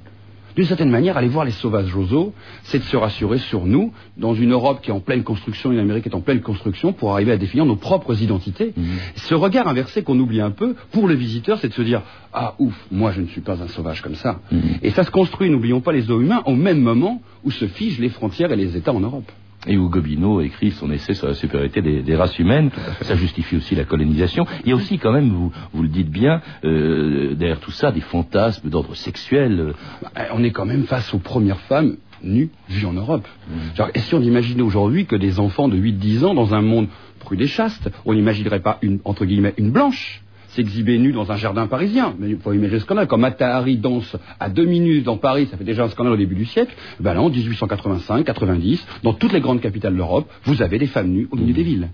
D'une 0.56 0.66
certaine 0.66 0.90
manière, 0.90 1.16
aller 1.16 1.28
voir 1.28 1.44
les 1.44 1.50
sauvages 1.50 1.86
Joso, 1.88 2.32
c'est 2.64 2.78
de 2.78 2.84
se 2.84 2.96
rassurer 2.96 3.38
sur 3.38 3.66
nous, 3.66 3.92
dans 4.16 4.34
une 4.34 4.52
Europe 4.52 4.80
qui 4.82 4.90
est 4.90 4.92
en 4.92 5.00
pleine 5.00 5.24
construction, 5.24 5.72
une 5.72 5.78
Amérique 5.78 6.04
qui 6.04 6.08
est 6.08 6.14
en 6.14 6.20
pleine 6.20 6.40
construction, 6.42 6.92
pour 6.92 7.12
arriver 7.12 7.32
à 7.32 7.36
définir 7.36 7.64
nos 7.64 7.76
propres 7.76 8.22
identités. 8.22 8.72
Ce 9.16 9.34
regard 9.34 9.66
inversé 9.66 10.02
qu'on 10.02 10.18
oublie 10.18 10.40
un 10.40 10.52
peu, 10.52 10.76
pour 10.92 11.08
le 11.08 11.14
visiteur, 11.14 11.58
c'est 11.58 11.68
de 11.68 11.74
se 11.74 11.82
dire 11.82 12.02
Ah, 12.32 12.54
ouf, 12.58 12.74
moi 12.92 13.10
je 13.12 13.20
ne 13.20 13.26
suis 13.26 13.40
pas 13.40 13.60
un 13.62 13.68
sauvage 13.68 14.00
comme 14.00 14.14
ça. 14.14 14.40
Et 14.82 14.90
ça 14.90 15.02
se 15.02 15.10
construit, 15.10 15.50
n'oublions 15.50 15.80
pas 15.80 15.92
les 15.92 16.02
zoos 16.02 16.20
humains, 16.20 16.42
au 16.46 16.54
même 16.54 16.80
moment 16.80 17.20
où 17.42 17.50
se 17.50 17.66
figent 17.66 17.98
les 17.98 18.08
frontières 18.10 18.52
et 18.52 18.56
les 18.56 18.76
États 18.76 18.92
en 18.92 19.00
Europe. 19.00 19.30
Et 19.66 19.76
où 19.78 19.88
Gobineau 19.88 20.40
écrit 20.40 20.72
son 20.72 20.90
essai 20.90 21.14
sur 21.14 21.26
la 21.26 21.34
supériorité 21.34 21.80
des, 21.80 22.02
des 22.02 22.16
races 22.16 22.38
humaines, 22.38 22.70
ça 23.02 23.14
justifie 23.16 23.56
aussi 23.56 23.74
la 23.74 23.84
colonisation. 23.84 24.46
Il 24.64 24.70
y 24.70 24.72
a 24.72 24.76
aussi 24.76 24.98
quand 24.98 25.12
même, 25.12 25.30
vous, 25.30 25.52
vous 25.72 25.82
le 25.82 25.88
dites 25.88 26.10
bien, 26.10 26.42
euh, 26.64 27.34
derrière 27.34 27.60
tout 27.60 27.70
ça, 27.70 27.90
des 27.90 28.00
fantasmes 28.02 28.68
d'ordre 28.68 28.94
sexuel. 28.94 29.72
Eh, 30.16 30.20
On 30.32 30.44
est 30.44 30.50
quand 30.50 30.66
même 30.66 30.84
face 30.84 31.12
aux 31.14 31.18
premières 31.18 31.60
femmes 31.60 31.96
nues 32.22 32.50
vues 32.68 32.86
en 32.86 32.92
Europe. 32.94 33.26
Genre, 33.74 33.88
Est-ce 33.94 34.10
qu'on 34.14 34.22
imagine 34.22 34.60
aujourd'hui 34.62 35.06
que 35.06 35.16
des 35.16 35.40
enfants 35.40 35.68
de 35.68 35.76
8-10 35.78 36.24
ans, 36.24 36.34
dans 36.34 36.54
un 36.54 36.62
monde 36.62 36.88
prude 37.20 37.40
et 37.40 37.46
chaste, 37.46 37.90
on 38.04 38.14
n'imaginerait 38.14 38.60
pas 38.60 38.78
une, 38.82 38.98
entre 39.04 39.24
guillemets, 39.24 39.54
une 39.56 39.70
blanche 39.70 40.22
s'exhiber 40.54 40.98
nue 40.98 41.12
dans 41.12 41.30
un 41.30 41.36
jardin 41.36 41.66
parisien. 41.66 42.14
Mais 42.18 42.30
il 42.30 42.38
faut 42.38 42.52
imaginer 42.52 42.74
le 42.74 42.80
scandale. 42.80 43.06
Quand 43.06 43.18
Matahari 43.18 43.76
danse 43.76 44.16
à 44.40 44.48
deux 44.48 44.64
minutes 44.64 45.04
dans 45.04 45.16
Paris, 45.16 45.48
ça 45.50 45.56
fait 45.56 45.64
déjà 45.64 45.84
un 45.84 45.88
scandale 45.88 46.14
au 46.14 46.16
début 46.16 46.34
du 46.34 46.44
siècle. 46.44 46.74
Ben 47.00 47.14
là, 47.14 47.22
en 47.22 47.30
1885, 47.30 48.24
90, 48.24 48.86
dans 49.02 49.12
toutes 49.12 49.32
les 49.32 49.40
grandes 49.40 49.60
capitales 49.60 49.96
d'Europe, 49.96 50.30
vous 50.44 50.62
avez 50.62 50.78
des 50.78 50.86
femmes 50.86 51.10
nues 51.10 51.28
au 51.30 51.36
milieu 51.36 51.52
des 51.52 51.62
villes. 51.62 51.88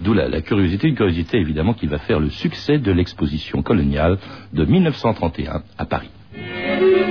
D'où 0.00 0.14
la, 0.14 0.28
la 0.28 0.40
curiosité, 0.40 0.88
une 0.88 0.94
curiosité 0.94 1.38
évidemment 1.38 1.74
qui 1.74 1.86
va 1.86 1.98
faire 1.98 2.20
le 2.20 2.30
succès 2.30 2.78
de 2.78 2.92
l'exposition 2.92 3.62
coloniale 3.62 4.18
de 4.52 4.64
1931 4.64 5.62
à 5.78 5.84
Paris. 5.84 6.10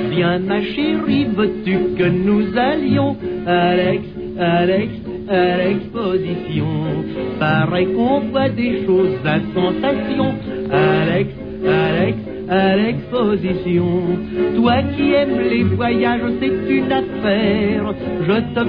Viens 0.10 0.40
ma 0.40 0.62
chérie, 0.62 1.26
veux-tu 1.26 1.96
que 1.98 2.04
nous 2.04 2.58
allions 2.58 3.18
Alex, 3.48 4.04
Alex, 4.38 4.94
à 5.28 5.58
l'exposition? 5.58 7.04
Paraît 7.40 7.86
qu'on 7.88 8.20
voit 8.30 8.50
des 8.50 8.86
choses 8.86 9.18
à 9.26 9.40
sensation 9.54 10.36
Alex, 10.72 11.30
Alex, 11.66 12.18
à 12.50 12.76
l'exposition 12.76 13.86
Toi 14.56 14.84
qui 14.96 15.14
aimes 15.14 15.40
les 15.50 15.64
voyages, 15.64 16.22
c'est 16.40 16.70
une 16.70 16.92
affaire. 16.92 17.94
Je 18.28 18.38
te 18.54 18.64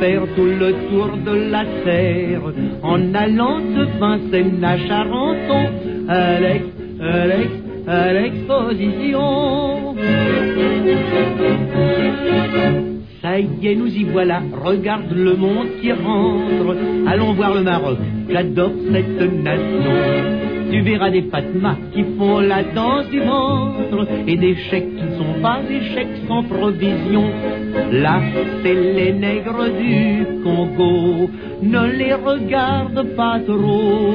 faire 0.00 0.22
tout 0.34 0.44
le 0.44 0.72
tour 0.88 1.10
de 1.24 1.50
la 1.50 1.64
terre. 1.84 2.42
En 2.82 3.14
allant 3.14 3.58
de 3.60 3.86
Vincennes 3.98 4.64
à 4.64 4.76
Charenton. 4.78 5.70
Alex, 6.08 6.64
Alex, 7.00 7.50
à 7.86 8.12
l'exposition 8.12 9.96
ça 13.22 13.38
y 13.38 13.66
est, 13.66 13.74
nous 13.74 13.88
y 13.88 14.04
voilà, 14.04 14.40
regarde 14.64 15.12
le 15.12 15.34
monde 15.34 15.66
qui 15.80 15.92
rentre. 15.92 16.76
Allons 17.06 17.32
voir 17.32 17.54
le 17.54 17.62
Maroc, 17.62 17.98
j'adore 18.30 18.72
cette 18.92 19.42
nation. 19.42 20.47
Tu 20.70 20.80
verras 20.82 21.10
des 21.10 21.22
Fatmas 21.22 21.76
qui 21.92 22.04
font 22.16 22.40
la 22.40 22.62
danse 22.62 23.08
du 23.10 23.20
ventre 23.20 24.06
et 24.26 24.36
des 24.36 24.54
chèques 24.70 24.96
qui 24.96 25.04
ne 25.04 25.16
sont 25.16 25.40
pas 25.40 25.60
des 25.66 25.80
chèques 25.92 26.18
sans 26.26 26.42
provision. 26.42 27.24
Là, 27.92 28.20
c'est 28.62 28.74
les 28.74 29.12
nègres 29.12 29.66
du 29.80 30.26
Congo, 30.44 31.30
ne 31.62 31.86
les 31.98 32.14
regarde 32.14 33.02
pas 33.16 33.38
trop. 33.46 34.14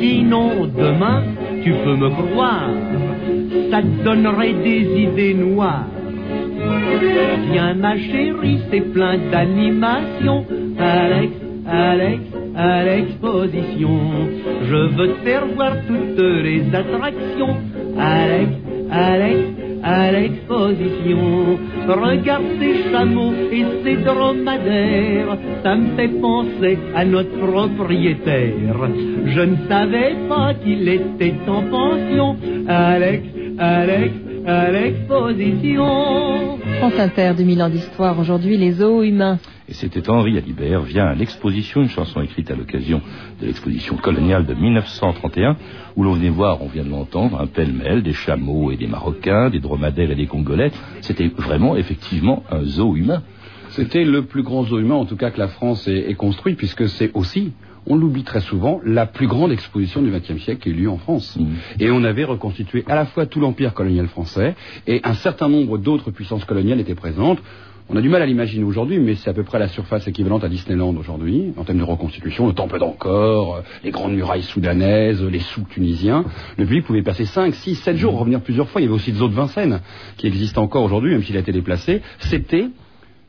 Sinon, 0.00 0.66
demain, 0.66 1.22
tu 1.62 1.72
peux 1.72 1.96
me 1.96 2.10
croire, 2.10 2.70
ça 3.70 3.82
te 3.82 4.04
donnerait 4.04 4.54
des 4.54 5.02
idées 5.02 5.34
noires. 5.34 5.86
Viens 7.52 7.74
ma 7.74 7.96
chérie, 7.96 8.60
c'est 8.70 8.92
plein 8.92 9.18
d'animation. 9.30 10.44
Alex, 10.78 11.32
Alex, 11.66 12.20
à 12.56 12.84
l'exposition. 12.84 13.98
Je 14.62 14.76
veux 14.96 15.08
te 15.14 15.20
faire 15.24 15.46
voir 15.54 15.72
toutes 15.86 16.18
les 16.18 16.62
attractions. 16.74 17.56
Alex, 17.98 18.50
Alex, 18.90 19.40
à 19.82 20.12
l'exposition. 20.12 21.58
Regarde 21.86 22.44
ces 22.58 22.90
chameaux 22.90 23.32
et 23.52 23.64
ces 23.82 23.96
dromadaires. 23.96 25.36
Ça 25.62 25.76
me 25.76 25.96
fait 25.96 26.20
penser 26.20 26.78
à 26.94 27.04
notre 27.04 27.36
propriétaire. 27.38 28.88
Je 29.26 29.40
ne 29.40 29.56
savais 29.68 30.14
pas 30.28 30.54
qu'il 30.54 30.88
était 30.88 31.34
en 31.48 31.62
pension. 31.62 32.36
Alex, 32.68 33.24
Alex, 33.58 34.12
à 34.46 34.70
l'exposition. 34.70 36.58
France 36.78 36.98
Inter, 36.98 37.32
2000 37.36 37.62
ans 37.62 37.68
d'histoire. 37.68 38.18
Aujourd'hui, 38.18 38.56
les 38.56 38.72
zoos 38.72 39.02
humains. 39.02 39.38
Et 39.66 39.72
c'était 39.72 40.10
Henri 40.10 40.36
Alibert 40.36 40.82
vient 40.82 41.06
à 41.06 41.14
l'exposition, 41.14 41.80
une 41.80 41.88
chanson 41.88 42.20
écrite 42.20 42.50
à 42.50 42.54
l'occasion 42.54 43.00
de 43.40 43.46
l'exposition 43.46 43.96
coloniale 43.96 44.44
de 44.44 44.52
1931, 44.52 45.56
où 45.96 46.04
l'on 46.04 46.12
venait 46.12 46.28
voir, 46.28 46.62
on 46.62 46.68
vient 46.68 46.84
de 46.84 46.90
l'entendre, 46.90 47.40
un 47.40 47.46
pêle-mêle 47.46 48.02
des 48.02 48.12
chameaux 48.12 48.70
et 48.70 48.76
des 48.76 48.86
Marocains, 48.86 49.48
des 49.48 49.60
dromadaires 49.60 50.10
et 50.10 50.16
des 50.16 50.26
Congolais. 50.26 50.70
C'était 51.00 51.28
vraiment, 51.28 51.76
effectivement, 51.76 52.42
un 52.50 52.62
zoo 52.62 52.94
humain. 52.94 53.22
C'était 53.70 54.04
le 54.04 54.26
plus 54.26 54.42
grand 54.42 54.64
zoo 54.64 54.78
humain, 54.78 54.96
en 54.96 55.06
tout 55.06 55.16
cas, 55.16 55.30
que 55.30 55.38
la 55.38 55.48
France 55.48 55.88
ait, 55.88 56.10
ait 56.10 56.14
construit, 56.14 56.54
puisque 56.56 56.86
c'est 56.90 57.10
aussi, 57.14 57.52
on 57.86 57.96
l'oublie 57.96 58.22
très 58.22 58.40
souvent, 58.40 58.80
la 58.84 59.06
plus 59.06 59.26
grande 59.26 59.50
exposition 59.50 60.02
du 60.02 60.10
XXe 60.10 60.42
siècle 60.42 60.62
qui 60.62 60.68
a 60.68 60.72
eu 60.72 60.74
lieu 60.74 60.90
en 60.90 60.98
France. 60.98 61.38
Et 61.80 61.90
on 61.90 62.04
avait 62.04 62.24
reconstitué 62.24 62.84
à 62.86 62.94
la 62.94 63.06
fois 63.06 63.24
tout 63.24 63.40
l'empire 63.40 63.72
colonial 63.72 64.08
français, 64.08 64.54
et 64.86 65.00
un 65.04 65.14
certain 65.14 65.48
nombre 65.48 65.78
d'autres 65.78 66.10
puissances 66.10 66.44
coloniales 66.44 66.80
étaient 66.80 66.94
présentes. 66.94 67.38
On 67.90 67.96
a 67.96 68.00
du 68.00 68.08
mal 68.08 68.22
à 68.22 68.26
l'imaginer 68.26 68.64
aujourd'hui, 68.64 68.98
mais 68.98 69.14
c'est 69.14 69.28
à 69.28 69.34
peu 69.34 69.42
près 69.42 69.58
la 69.58 69.68
surface 69.68 70.08
équivalente 70.08 70.42
à 70.42 70.48
Disneyland 70.48 70.96
aujourd'hui, 70.96 71.52
en 71.58 71.64
termes 71.64 71.78
de 71.78 71.84
reconstitution, 71.84 72.46
le 72.46 72.54
temple 72.54 72.78
d'Angkor, 72.78 73.56
euh, 73.56 73.60
les 73.84 73.90
grandes 73.90 74.14
murailles 74.14 74.42
soudanaises, 74.42 75.22
les 75.22 75.40
souks 75.40 75.68
tunisiens. 75.68 76.24
Le 76.56 76.64
public 76.64 76.86
pouvait 76.86 77.02
passer 77.02 77.26
5, 77.26 77.54
6, 77.54 77.74
7 77.74 77.96
jours, 77.98 78.18
revenir 78.18 78.40
plusieurs 78.40 78.70
fois. 78.70 78.80
Il 78.80 78.84
y 78.84 78.86
avait 78.86 78.94
aussi 78.94 79.12
le 79.12 79.18
zoo 79.18 79.28
de 79.28 79.34
Vincennes, 79.34 79.80
qui 80.16 80.26
existe 80.26 80.56
encore 80.56 80.82
aujourd'hui, 80.82 81.12
même 81.12 81.22
s'il 81.22 81.36
a 81.36 81.40
été 81.40 81.52
déplacé. 81.52 82.00
C'était 82.20 82.68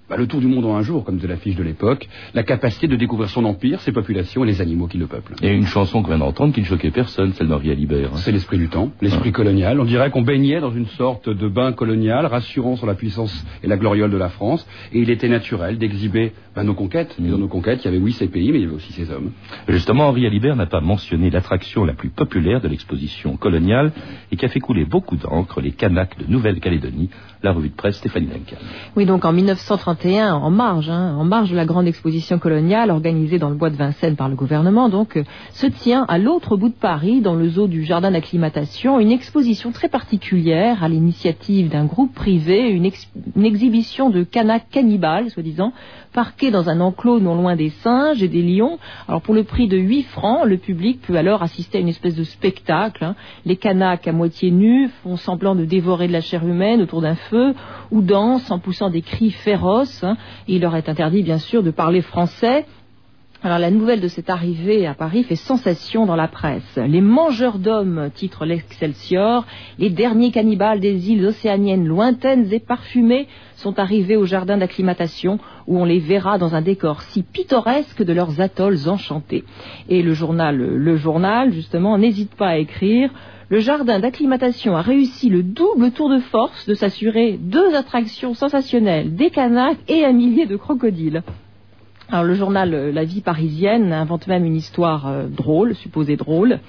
bah, 0.10 0.18
le 0.18 0.28
tour 0.28 0.39
du 0.39 0.48
monde 0.48 0.65
en 0.65 0.76
un 0.76 0.82
jour, 0.82 1.04
comme 1.04 1.18
de 1.18 1.28
l'affiche 1.28 1.56
de 1.56 1.63
l'époque, 1.63 2.08
la 2.34 2.44
capacité 2.44 2.88
de 2.88 2.96
découvrir 2.96 3.30
son 3.30 3.44
empire, 3.46 3.80
ses 3.82 3.91
populations 3.91 4.44
et 4.44 4.48
les 4.48 4.62
animaux 4.62 4.88
qui 4.88 4.98
le 4.98 5.08
peuplent. 5.08 5.34
Et 5.41 5.52
une 5.52 5.65
chanson 5.65 6.02
qu'on 6.02 6.10
vient 6.10 6.20
d'entendre 6.20 6.54
qui 6.54 6.62
ne 6.62 6.65
choquait 6.65 6.91
personne, 6.91 7.34
celle 7.34 7.48
d'Henri 7.48 7.72
Alibert. 7.72 8.10
hein. 8.13 8.18
C'est 8.18 8.32
l'esprit 8.32 8.58
du 8.58 8.68
temps, 8.70 8.91
l'esprit 9.02 9.32
colonial. 9.32 9.80
On 9.80 9.86
dirait 9.86 10.12
qu'on 10.12 10.22
baignait 10.22 10.60
dans 10.60 10.72
une 10.72 10.88
sorte 10.88 11.30
de 11.30 11.48
bain 11.48 11.72
colonial, 11.74 12.26
rassurant 12.26 12.76
sur 12.76 12.86
la 12.86 12.94
puissance 12.96 13.46
et 13.63 13.68
la 13.68 13.78
gloriole 13.78 14.12
de 14.12 14.18
la 14.18 14.30
France. 14.30 14.65
Et 14.94 15.00
il 15.00 15.10
était 15.10 15.30
naturel 15.30 15.78
d'exhiber 15.78 16.34
bah, 16.56 16.63
nos 16.63 16.76
conquêtes. 16.76 17.15
Et 17.20 17.28
dans 17.28 17.38
nos 17.38 17.48
conquêtes, 17.48 17.82
il 17.84 17.86
y 17.86 17.88
avait 17.88 17.98
oui 17.98 18.12
ces 18.12 18.28
pays, 18.28 18.52
mais 18.52 18.60
il 18.60 18.63
y 18.63 18.65
avait 18.65 18.76
aussi 18.76 18.94
ces 18.94 19.10
hommes. 19.12 19.32
Justement, 19.68 20.08
Henri 20.10 20.26
Alibert 20.28 20.56
n'a 20.56 20.68
pas 20.68 20.82
mentionné 20.82 21.30
l'attraction 21.30 21.84
la 21.84 21.94
plus 21.94 22.10
populaire 22.10 22.62
de 22.62 22.68
l'exposition 22.68 23.38
coloniale 23.38 23.91
et 24.32 24.36
qui 24.36 24.46
a 24.46 24.50
fait 24.50 24.60
couler 24.60 24.86
beaucoup 24.86 25.15
d'encre, 25.15 25.62
les 25.62 25.72
Kanaks 25.72 26.18
de 26.20 26.32
Nouvelle-Calédonie, 26.32 27.10
la 27.44 27.52
revue 27.52 27.70
de 27.70 27.76
presse 27.76 27.98
Stéphanie 27.98 28.28
Duncan. 28.28 28.58
Oui, 28.96 29.06
donc 29.06 29.26
en 29.26 29.34
1931, 30.03 30.36
en 30.36 30.49
marge, 30.51 30.89
hein, 30.89 31.15
en 31.17 31.23
marge 31.23 31.51
de 31.51 31.55
la 31.55 31.65
grande 31.65 31.88
exposition 31.88 32.38
coloniale 32.39 32.91
organisée 32.91 33.39
dans 33.39 33.49
le 33.49 33.55
bois 33.55 33.69
de 33.69 33.75
Vincennes 33.77 34.15
par 34.15 34.29
le 34.29 34.36
gouvernement, 34.36 34.89
donc, 34.89 35.15
euh, 35.17 35.23
se 35.53 35.67
tient 35.67 36.05
à 36.08 36.17
l'autre 36.17 36.58
bout 36.58 36.69
de 36.69 36.73
Paris, 36.73 37.21
dans 37.21 37.36
le 37.36 37.47
zoo 37.49 37.67
du 37.67 37.84
jardin 37.84 38.12
d'acclimatation, 38.12 38.99
une 38.99 39.12
exposition 39.12 39.71
très 39.71 39.88
particulière 39.89 40.84
à 40.84 40.89
l'initiative 40.89 41.69
d'un 41.69 41.86
groupe 41.86 42.13
privé, 42.13 42.69
une, 42.69 42.86
ex- 42.86 43.10
exhibition 43.41 44.10
de 44.10 44.23
Kanaks 44.23 44.69
cannibales, 44.69 45.29
soi-disant, 45.29 45.71
parqués 46.13 46.51
dans 46.51 46.69
un 46.69 46.79
enclos 46.79 47.19
non 47.19 47.36
loin 47.36 47.55
des 47.55 47.69
singes 47.69 48.23
et 48.23 48.27
des 48.29 48.41
lions. 48.41 48.77
Alors 49.08 49.21
pour 49.21 49.34
le 49.34 49.43
prix 49.43 49.67
de 49.67 49.77
8 49.77 50.03
francs, 50.03 50.45
le 50.45 50.58
public 50.58 51.01
peut 51.01 51.15
alors 51.17 51.43
assister 51.43 51.77
à 51.77 51.81
une 51.81 51.89
espèce 51.89 52.15
de 52.15 52.23
spectacle. 52.23 53.03
hein. 53.03 53.15
Les 53.45 53.58
Kanaks 53.58 54.08
à 54.08 54.13
moitié 54.13 54.49
nus 54.51 54.89
font 55.03 55.17
semblant 55.17 55.55
de 55.55 55.65
dévorer 55.65 56.08
de 56.08 56.13
la 56.13 56.21
chair 56.21 56.45
humaine 56.47 56.81
autour 56.81 57.01
d'un 57.01 57.15
feu 57.15 57.53
ou 57.91 58.01
dansent 58.01 58.49
en 58.49 58.60
poussant 58.60 58.89
des 58.89 59.01
cris 59.01 59.31
féroces. 59.31 59.85
Il 60.48 60.62
leur 60.62 60.76
est 60.76 60.89
interdit 60.89 61.24
bien 61.24 61.38
sûr 61.38 61.63
de 61.63 61.71
parler 61.71 62.02
français. 62.02 62.65
Alors 63.43 63.60
la 63.60 63.69
nouvelle 63.69 64.02
de 64.02 64.08
cette 64.08 64.32
arrivée 64.32 64.88
à 64.88 64.95
Paris 64.95 65.24
fait 65.24 65.36
sensation 65.36 66.08
dans 66.08 66.15
la 66.15 66.28
presse. 66.28 66.78
Les 66.78 67.02
mangeurs 67.02 67.60
d'hommes, 67.60 68.10
titre 68.15 68.43
l'Excelsior, 68.43 69.45
les 69.78 69.91
derniers 69.91 70.32
cannibales 70.32 70.80
des 70.80 71.12
îles 71.12 71.26
océaniennes 71.26 71.86
lointaines 71.86 72.52
et 72.52 72.60
parfumées 72.60 73.28
sont 73.56 73.78
arrivés 73.78 74.15
au 74.15 74.26
jardin 74.26 74.58
d'acclimatation 74.58 75.38
où 75.67 75.80
on 75.80 75.86
les 75.86 76.00
verra 76.00 76.39
dans 76.39 76.56
un 76.56 76.62
décor 76.62 77.04
si 77.04 77.21
pittoresque 77.21 78.02
de 78.02 78.13
leurs 78.13 78.41
atolls 78.41 78.89
enchantés. 78.89 79.43
Et 79.89 80.02
le 80.02 80.13
journal 80.13 80.58
Le 80.58 80.95
Journal, 80.95 81.52
justement, 81.52 82.00
n'hésite 82.00 82.34
pas 82.36 82.48
à 82.48 82.58
écrire 82.58 83.12
le 83.47 83.60
jardin 83.60 83.99
d'acclimatation 83.99 84.75
a 84.75 84.81
réussi 84.81 85.29
le 85.29 85.43
double 85.43 85.91
tour 85.91 86.10
de 86.10 86.19
force 86.19 86.67
de 86.67 86.73
s'assurer 86.73 87.38
deux 87.39 87.75
attractions 87.75 88.34
sensationnelles, 88.34 89.15
des 89.15 89.29
canaques 89.29 89.77
et 89.88 90.03
un 90.03 90.13
millier 90.13 90.47
de 90.47 90.55
crocodiles. 90.55 91.21
Alors 92.10 92.23
le 92.23 92.34
journal 92.34 92.73
euh, 92.73 92.91
La 92.91 93.03
Vie 93.03 93.21
parisienne 93.21 93.93
invente 93.93 94.27
même 94.27 94.45
une 94.45 94.55
histoire 94.55 95.08
euh, 95.08 95.27
drôle, 95.27 95.75
supposée 95.75 96.15
drôle. 96.15 96.60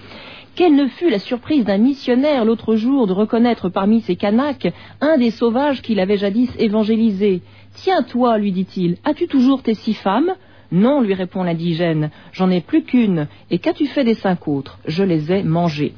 Quelle 0.54 0.74
ne 0.74 0.86
fut 0.86 1.10
la 1.10 1.18
surprise 1.18 1.64
d'un 1.64 1.78
missionnaire 1.78 2.44
l'autre 2.44 2.76
jour 2.76 3.06
de 3.06 3.12
reconnaître 3.12 3.68
parmi 3.68 4.00
ces 4.00 4.16
canaques 4.16 4.72
un 5.00 5.18
des 5.18 5.30
sauvages 5.30 5.82
qu'il 5.82 6.00
avait 6.00 6.16
jadis 6.16 6.50
évangélisé? 6.58 7.42
Tiens 7.74 8.02
toi, 8.02 8.38
lui 8.38 8.52
dit-il, 8.52 8.96
as-tu 9.04 9.28
toujours 9.28 9.62
tes 9.62 9.74
six 9.74 9.94
femmes? 9.94 10.34
Non, 10.72 11.00
lui 11.00 11.14
répond 11.14 11.42
l'indigène, 11.42 12.10
j'en 12.32 12.50
ai 12.50 12.60
plus 12.60 12.82
qu'une, 12.82 13.28
et 13.50 13.58
qu'as-tu 13.58 13.86
fait 13.86 14.04
des 14.04 14.14
cinq 14.14 14.48
autres? 14.48 14.78
Je 14.86 15.04
les 15.04 15.30
ai 15.30 15.42
mangées. 15.42 15.92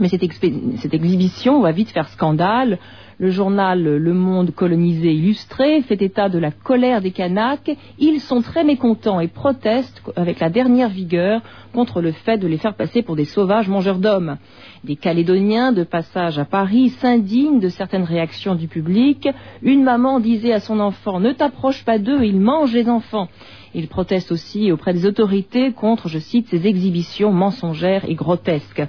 Mais 0.00 0.08
cette, 0.08 0.94
exhibition 0.94 1.60
va 1.60 1.72
vite 1.72 1.90
faire 1.90 2.08
scandale. 2.08 2.78
Le 3.20 3.30
journal 3.30 3.82
Le 3.82 4.14
Monde 4.14 4.52
colonisé 4.52 5.12
illustré 5.12 5.82
fait 5.82 6.00
état 6.00 6.28
de 6.28 6.38
la 6.38 6.52
colère 6.52 7.00
des 7.00 7.10
Kanaks. 7.10 7.76
Ils 7.98 8.20
sont 8.20 8.42
très 8.42 8.62
mécontents 8.62 9.18
et 9.18 9.26
protestent 9.26 10.00
avec 10.14 10.38
la 10.38 10.50
dernière 10.50 10.88
vigueur 10.88 11.40
contre 11.72 12.00
le 12.00 12.12
fait 12.12 12.38
de 12.38 12.46
les 12.46 12.58
faire 12.58 12.76
passer 12.76 13.02
pour 13.02 13.16
des 13.16 13.24
sauvages 13.24 13.68
mangeurs 13.68 13.98
d'hommes. 13.98 14.36
Des 14.84 14.94
Calédoniens 14.94 15.72
de 15.72 15.82
passage 15.82 16.38
à 16.38 16.44
Paris 16.44 16.90
s'indignent 16.90 17.58
de 17.58 17.68
certaines 17.68 18.04
réactions 18.04 18.54
du 18.54 18.68
public. 18.68 19.28
Une 19.62 19.82
maman 19.82 20.20
disait 20.20 20.52
à 20.52 20.60
son 20.60 20.78
enfant 20.78 21.18
Ne 21.18 21.32
t'approche 21.32 21.84
pas 21.84 21.98
d'eux, 21.98 22.22
ils 22.22 22.38
mangent 22.38 22.74
les 22.74 22.88
enfants. 22.88 23.28
Ils 23.74 23.88
protestent 23.88 24.30
aussi 24.30 24.70
auprès 24.70 24.92
des 24.92 25.06
autorités 25.06 25.72
contre, 25.72 26.08
je 26.08 26.20
cite, 26.20 26.46
ces 26.48 26.68
exhibitions 26.68 27.32
mensongères 27.32 28.08
et 28.08 28.14
grotesques 28.14 28.84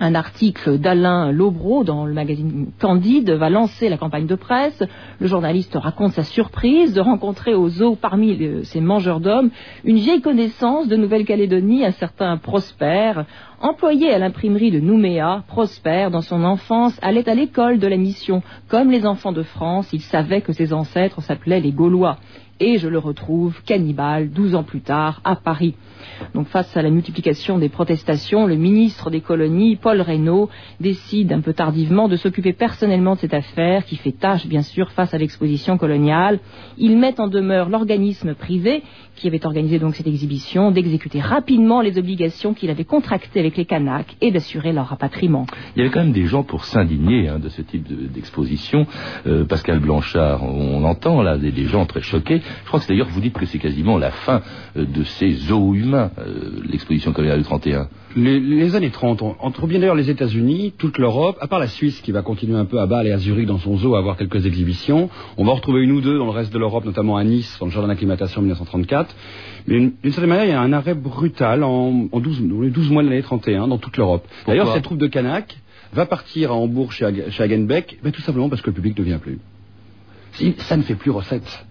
un 0.00 0.14
article 0.14 0.78
d'Alain 0.78 1.30
Lobreau 1.32 1.84
dans 1.84 2.06
le 2.06 2.14
magazine 2.14 2.66
Candide 2.80 3.30
va 3.30 3.50
lancer 3.50 3.88
la 3.88 3.96
campagne 3.96 4.26
de 4.26 4.34
presse. 4.34 4.82
Le 5.20 5.26
journaliste 5.26 5.74
raconte 5.74 6.12
sa 6.12 6.24
surprise 6.24 6.92
de 6.94 7.00
rencontrer 7.00 7.54
aux 7.54 7.82
eaux 7.82 7.94
parmi 7.94 8.38
ces 8.64 8.80
mangeurs 8.80 9.20
d'hommes 9.20 9.50
une 9.84 9.96
vieille 9.96 10.20
connaissance 10.20 10.88
de 10.88 10.96
Nouvelle-Calédonie, 10.96 11.84
un 11.84 11.92
certain 11.92 12.36
Prosper, 12.36 13.12
employé 13.60 14.12
à 14.12 14.18
l'imprimerie 14.18 14.70
de 14.70 14.80
Nouméa. 14.80 15.44
Prosper, 15.48 16.08
dans 16.10 16.20
son 16.20 16.44
enfance, 16.44 16.98
allait 17.02 17.28
à 17.28 17.34
l'école 17.34 17.78
de 17.78 17.86
la 17.86 17.96
mission. 17.96 18.42
Comme 18.68 18.90
les 18.90 19.06
enfants 19.06 19.32
de 19.32 19.42
France, 19.42 19.88
il 19.92 20.00
savait 20.00 20.40
que 20.40 20.52
ses 20.52 20.72
ancêtres 20.72 21.22
s'appelaient 21.22 21.60
les 21.60 21.72
Gaulois. 21.72 22.18
Et 22.66 22.78
je 22.78 22.88
le 22.88 22.96
retrouve 22.96 23.62
cannibale, 23.66 24.30
douze 24.30 24.54
ans 24.54 24.62
plus 24.62 24.80
tard, 24.80 25.20
à 25.22 25.36
Paris. 25.36 25.74
Donc 26.32 26.46
face 26.48 26.74
à 26.78 26.80
la 26.80 26.88
multiplication 26.88 27.58
des 27.58 27.68
protestations, 27.68 28.46
le 28.46 28.56
ministre 28.56 29.10
des 29.10 29.20
colonies, 29.20 29.76
Paul 29.76 30.00
Reynaud, 30.00 30.48
décide 30.80 31.30
un 31.34 31.42
peu 31.42 31.52
tardivement 31.52 32.08
de 32.08 32.16
s'occuper 32.16 32.54
personnellement 32.54 33.16
de 33.16 33.20
cette 33.20 33.34
affaire 33.34 33.84
qui 33.84 33.96
fait 33.96 34.12
tâche 34.12 34.46
bien 34.46 34.62
sûr 34.62 34.90
face 34.92 35.12
à 35.12 35.18
l'exposition 35.18 35.76
coloniale. 35.76 36.38
Il 36.78 36.96
met 36.96 37.20
en 37.20 37.28
demeure 37.28 37.68
l'organisme 37.68 38.34
privé 38.34 38.82
qui 39.16 39.28
avait 39.28 39.44
organisé 39.46 39.78
donc 39.78 39.94
cette 39.94 40.06
exhibition 40.06 40.70
d'exécuter 40.70 41.20
rapidement 41.20 41.80
les 41.80 41.98
obligations 41.98 42.54
qu'il 42.54 42.70
avait 42.70 42.84
contractées 42.84 43.40
avec 43.40 43.56
les 43.56 43.64
Kanaks 43.64 44.16
et 44.20 44.30
d'assurer 44.30 44.72
leur 44.72 44.86
rapatriement. 44.86 45.46
Il 45.76 45.80
y 45.80 45.82
avait 45.82 45.90
quand 45.90 46.00
même 46.00 46.12
des 46.12 46.26
gens 46.26 46.42
pour 46.42 46.64
s'indigner 46.64 47.28
hein, 47.28 47.38
de 47.38 47.48
ce 47.48 47.62
type 47.62 47.86
d'exposition. 48.12 48.86
Euh, 49.26 49.44
Pascal 49.44 49.78
Blanchard, 49.78 50.42
on, 50.42 50.84
entend 50.84 51.22
là 51.22 51.38
des, 51.38 51.52
gens 51.66 51.86
très 51.86 52.00
choqués. 52.00 52.42
Je 52.62 52.68
crois 52.68 52.80
que 52.80 52.86
d'ailleurs 52.86 53.08
vous 53.08 53.20
dites 53.20 53.34
que 53.34 53.46
c'est 53.46 53.58
quasiment 53.58 53.98
la 53.98 54.10
fin 54.10 54.42
euh, 54.76 54.84
de 54.84 55.04
ces 55.04 55.32
zoos 55.32 55.74
humains 55.74 56.10
euh, 56.18 56.62
l'exposition 56.68 57.12
coloniale 57.12 57.38
du 57.38 57.44
31 57.44 57.88
les, 58.16 58.76
années 58.76 58.90
30, 58.90 59.22
entre 59.40 59.66
bien 59.66 59.80
d'ailleurs 59.80 59.94
les 59.94 60.10
États-Unis, 60.10 60.72
toute 60.78 60.98
l'Europe, 60.98 61.36
à 61.40 61.48
part 61.48 61.58
la 61.58 61.66
Suisse 61.66 62.00
qui 62.00 62.12
va 62.12 62.22
continuer 62.22 62.56
un 62.56 62.64
peu 62.64 62.78
à 62.78 62.86
Bâle 62.86 63.06
et 63.06 63.12
à 63.12 63.18
Zurich 63.18 63.46
dans 63.46 63.58
son 63.58 63.76
zoo 63.76 63.96
à 63.96 63.98
avoir 63.98 64.16
quelques 64.16 64.46
exhibitions, 64.46 65.10
on 65.36 65.44
va 65.44 65.52
en 65.52 65.54
retrouver 65.56 65.82
une 65.82 65.92
ou 65.92 66.00
deux 66.00 66.18
dans 66.18 66.26
le 66.26 66.30
reste 66.30 66.52
de 66.52 66.58
l'Europe, 66.58 66.84
notamment 66.84 67.16
à 67.16 67.24
Nice, 67.24 67.56
dans 67.58 67.66
le 67.66 67.72
jardin 67.72 67.88
d'acclimatation 67.88 68.38
en 68.38 68.42
1934. 68.42 69.14
Mais 69.66 69.80
d'une 69.80 70.12
certaine 70.12 70.28
manière, 70.28 70.44
il 70.44 70.50
y 70.50 70.52
a 70.52 70.60
un 70.60 70.72
arrêt 70.72 70.94
brutal 70.94 71.64
en, 71.64 72.08
en 72.12 72.20
12, 72.20 72.42
dans 72.46 72.60
les 72.60 72.70
12 72.70 72.90
mois 72.90 73.02
de 73.02 73.08
l'année 73.08 73.22
31 73.22 73.68
dans 73.68 73.78
toute 73.78 73.96
l'Europe. 73.96 74.26
D'ailleurs, 74.46 74.72
cette 74.72 74.84
troupe 74.84 74.98
de 74.98 75.06
Kanak 75.06 75.58
va 75.92 76.06
partir 76.06 76.52
à 76.52 76.54
Hambourg 76.54 76.92
chez, 76.92 77.04
Hagenbeck, 77.04 77.98
ben, 78.02 78.12
tout 78.12 78.22
simplement 78.22 78.48
parce 78.48 78.62
que 78.62 78.70
le 78.70 78.74
public 78.74 78.98
ne 78.98 79.04
vient 79.04 79.18
plus. 79.18 79.38
Ça 80.58 80.76
ne 80.76 80.82
fait 80.82 80.96
plus 80.96 81.10
recette. 81.10 81.66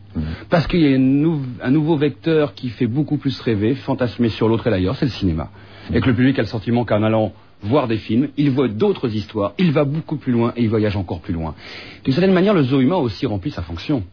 Parce 0.49 0.67
qu'il 0.67 0.81
y 0.81 0.93
a 0.93 0.95
un 0.95 1.71
nouveau 1.71 1.95
vecteur 1.97 2.53
qui 2.53 2.69
fait 2.69 2.87
beaucoup 2.87 3.17
plus 3.17 3.39
rêver, 3.41 3.75
fantasmer 3.75 4.29
sur 4.29 4.47
l'autre 4.47 4.67
et 4.67 4.69
l'ailleurs, 4.69 4.95
c'est 4.95 5.05
le 5.05 5.11
cinéma. 5.11 5.49
Et 5.93 5.99
que 6.01 6.07
le 6.07 6.15
public 6.15 6.37
a 6.39 6.43
le 6.43 6.47
sentiment 6.47 6.85
qu'en 6.85 7.03
allant 7.03 7.33
voir 7.63 7.87
des 7.87 7.97
films, 7.97 8.29
il 8.37 8.51
voit 8.51 8.67
d'autres 8.67 9.13
histoires, 9.15 9.53
il 9.57 9.71
va 9.71 9.85
beaucoup 9.85 10.17
plus 10.17 10.31
loin 10.31 10.53
et 10.55 10.63
il 10.63 10.69
voyage 10.69 10.97
encore 10.97 11.21
plus 11.21 11.33
loin. 11.33 11.55
D'une 12.03 12.13
certaine 12.13 12.33
manière, 12.33 12.53
le 12.53 12.63
zoo 12.63 12.81
humain 12.81 12.97
aussi 12.97 13.25
rempli 13.25 13.51
sa 13.51 13.61
fonction. 13.61 14.03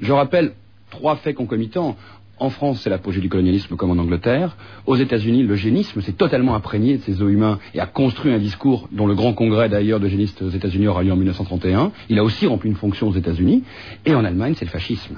Je 0.00 0.12
rappelle 0.12 0.52
trois 0.90 1.16
faits 1.16 1.36
concomitants. 1.36 1.96
En 2.38 2.50
France, 2.50 2.82
c'est 2.82 2.90
l'apogée 2.90 3.22
du 3.22 3.30
colonialisme 3.30 3.76
comme 3.76 3.90
en 3.90 3.96
Angleterre. 4.02 4.58
Aux 4.84 4.96
États-Unis, 4.96 5.42
l'eugénisme 5.42 6.02
s'est 6.02 6.12
totalement 6.12 6.54
imprégné 6.54 6.98
de 6.98 7.02
ces 7.02 7.14
zoos 7.14 7.30
humains 7.30 7.58
et 7.72 7.80
a 7.80 7.86
construit 7.86 8.32
un 8.32 8.38
discours 8.38 8.88
dont 8.92 9.06
le 9.06 9.14
grand 9.14 9.32
congrès 9.32 9.70
d'ailleurs 9.70 10.00
d'eugénistes 10.00 10.42
aux 10.42 10.50
États-Unis 10.50 10.86
aura 10.86 11.02
lieu 11.02 11.12
en 11.12 11.16
1931. 11.16 11.92
Il 12.10 12.18
a 12.18 12.24
aussi 12.24 12.46
rempli 12.46 12.68
une 12.68 12.76
fonction 12.76 13.08
aux 13.08 13.14
États-Unis. 13.14 13.62
Et 14.04 14.14
en 14.14 14.22
Allemagne, 14.22 14.54
c'est 14.54 14.66
le 14.66 14.70
fascisme. 14.70 15.16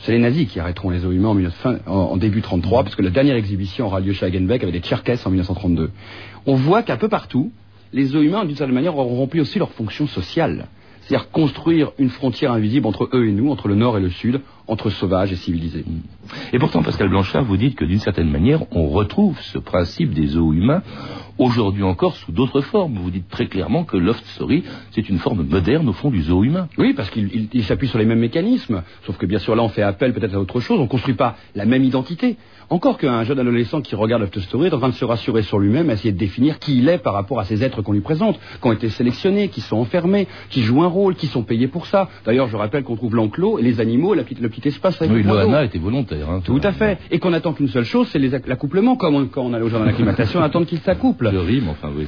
C'est 0.00 0.12
les 0.12 0.18
nazis 0.18 0.48
qui 0.48 0.60
arrêteront 0.60 0.90
les 0.90 1.04
eaux 1.04 1.10
humains 1.10 1.34
en, 1.86 2.16
début 2.16 2.40
33, 2.40 2.84
parce 2.84 2.94
que 2.94 3.02
la 3.02 3.10
dernière 3.10 3.36
exhibition 3.36 3.86
aura 3.86 4.00
lieu 4.00 4.12
chez 4.12 4.26
Hagenbeck 4.26 4.62
avec 4.62 4.72
des 4.72 4.80
Tcherkesses 4.80 5.26
en 5.26 5.30
1932. 5.30 5.90
On 6.46 6.54
voit 6.54 6.82
qu'un 6.82 6.96
peu 6.96 7.08
partout, 7.08 7.50
les 7.92 8.14
eaux 8.14 8.22
humains, 8.22 8.44
d'une 8.44 8.56
certaine 8.56 8.74
manière, 8.74 8.96
auront 8.96 9.16
rempli 9.16 9.40
aussi 9.40 9.58
leur 9.58 9.72
fonction 9.72 10.06
sociale. 10.06 10.68
C'est-à-dire 11.00 11.30
construire 11.30 11.92
une 11.98 12.10
frontière 12.10 12.52
invisible 12.52 12.86
entre 12.86 13.08
eux 13.12 13.26
et 13.26 13.32
nous, 13.32 13.50
entre 13.50 13.66
le 13.66 13.74
nord 13.74 13.98
et 13.98 14.00
le 14.00 14.10
sud, 14.10 14.40
entre 14.68 14.90
sauvages 14.90 15.32
et 15.32 15.36
civilisés. 15.36 15.84
Et 16.52 16.58
pourtant, 16.58 16.82
Pascal 16.82 17.08
Blanchard, 17.08 17.44
vous 17.44 17.56
dites 17.56 17.74
que 17.74 17.84
d'une 17.84 17.98
certaine 17.98 18.30
manière, 18.30 18.60
on 18.70 18.88
retrouve 18.88 19.40
ce 19.40 19.58
principe 19.58 20.12
des 20.12 20.36
eaux 20.36 20.52
humains 20.52 20.82
aujourd'hui 21.38 21.84
encore 21.84 22.16
sous 22.16 22.32
d'autres 22.32 22.60
formes. 22.60 22.94
Vous 22.94 23.10
dites 23.10 23.28
très 23.28 23.46
clairement 23.46 23.84
que 23.84 23.96
Loft 23.96 24.24
Story, 24.26 24.64
c'est 24.92 25.08
une 25.08 25.18
forme 25.18 25.44
moderne 25.44 25.88
au 25.88 25.92
fond 25.92 26.10
du 26.10 26.22
zoo 26.22 26.44
humain. 26.44 26.68
Oui, 26.76 26.94
parce 26.94 27.10
qu'il 27.10 27.64
s'appuie 27.64 27.88
sur 27.88 27.98
les 27.98 28.04
mêmes 28.04 28.18
mécanismes. 28.18 28.82
Sauf 29.06 29.16
que 29.16 29.26
bien 29.26 29.38
sûr 29.38 29.54
là, 29.54 29.62
on 29.62 29.68
fait 29.68 29.82
appel 29.82 30.12
peut-être 30.12 30.34
à 30.34 30.40
autre 30.40 30.60
chose. 30.60 30.78
On 30.78 30.84
ne 30.84 30.88
construit 30.88 31.14
pas 31.14 31.36
la 31.54 31.64
même 31.64 31.84
identité. 31.84 32.36
Encore 32.70 32.98
qu'un 32.98 33.24
jeune 33.24 33.38
adolescent 33.38 33.80
qui 33.80 33.94
regarde 33.94 34.20
Loft 34.20 34.38
Story 34.40 34.66
est 34.66 34.74
en 34.74 34.78
train 34.78 34.90
de 34.90 34.94
se 34.94 35.04
rassurer 35.04 35.42
sur 35.42 35.58
lui-même, 35.58 35.88
essayer 35.90 36.12
de 36.12 36.18
définir 36.18 36.58
qui 36.58 36.76
il 36.76 36.88
est 36.88 36.98
par 36.98 37.14
rapport 37.14 37.40
à 37.40 37.44
ces 37.44 37.64
êtres 37.64 37.80
qu'on 37.80 37.92
lui 37.92 38.00
présente, 38.00 38.38
qui 38.60 38.68
ont 38.68 38.72
été 38.72 38.90
sélectionnés, 38.90 39.48
qui 39.48 39.62
sont 39.62 39.76
enfermés, 39.78 40.28
qui 40.50 40.62
jouent 40.62 40.82
un 40.82 40.88
rôle, 40.88 41.14
qui 41.14 41.28
sont 41.28 41.44
payés 41.44 41.68
pour 41.68 41.86
ça. 41.86 42.10
D'ailleurs, 42.26 42.48
je 42.48 42.56
rappelle 42.56 42.82
qu'on 42.82 42.96
trouve 42.96 43.14
l'enclos 43.14 43.58
et 43.58 43.62
les 43.62 43.80
animaux, 43.80 44.14
le 44.14 44.22
petit 44.24 44.57
espace 44.66 45.00
avec 45.00 45.14
Oui, 45.14 45.22
Loana 45.22 45.64
était 45.64 45.78
volontaire. 45.78 46.30
Hein, 46.30 46.40
tout 46.44 46.60
à 46.62 46.72
fait. 46.72 46.98
Et 47.10 47.18
qu'on 47.18 47.32
attend 47.32 47.52
qu'une 47.52 47.68
seule 47.68 47.84
chose, 47.84 48.08
c'est 48.10 48.18
l'accouplement. 48.46 48.96
Comme 48.96 49.28
quand 49.28 49.42
on 49.42 49.52
allait 49.52 49.64
au 49.64 49.68
jardin 49.68 49.86
d'acclimatation, 49.86 50.40
on 50.40 50.42
attend 50.42 50.64
qu'ils 50.64 50.80
s'accouplent. 50.80 51.30
Le 51.30 51.40
rime, 51.40 51.68
enfin, 51.68 51.90
oui. 51.96 52.06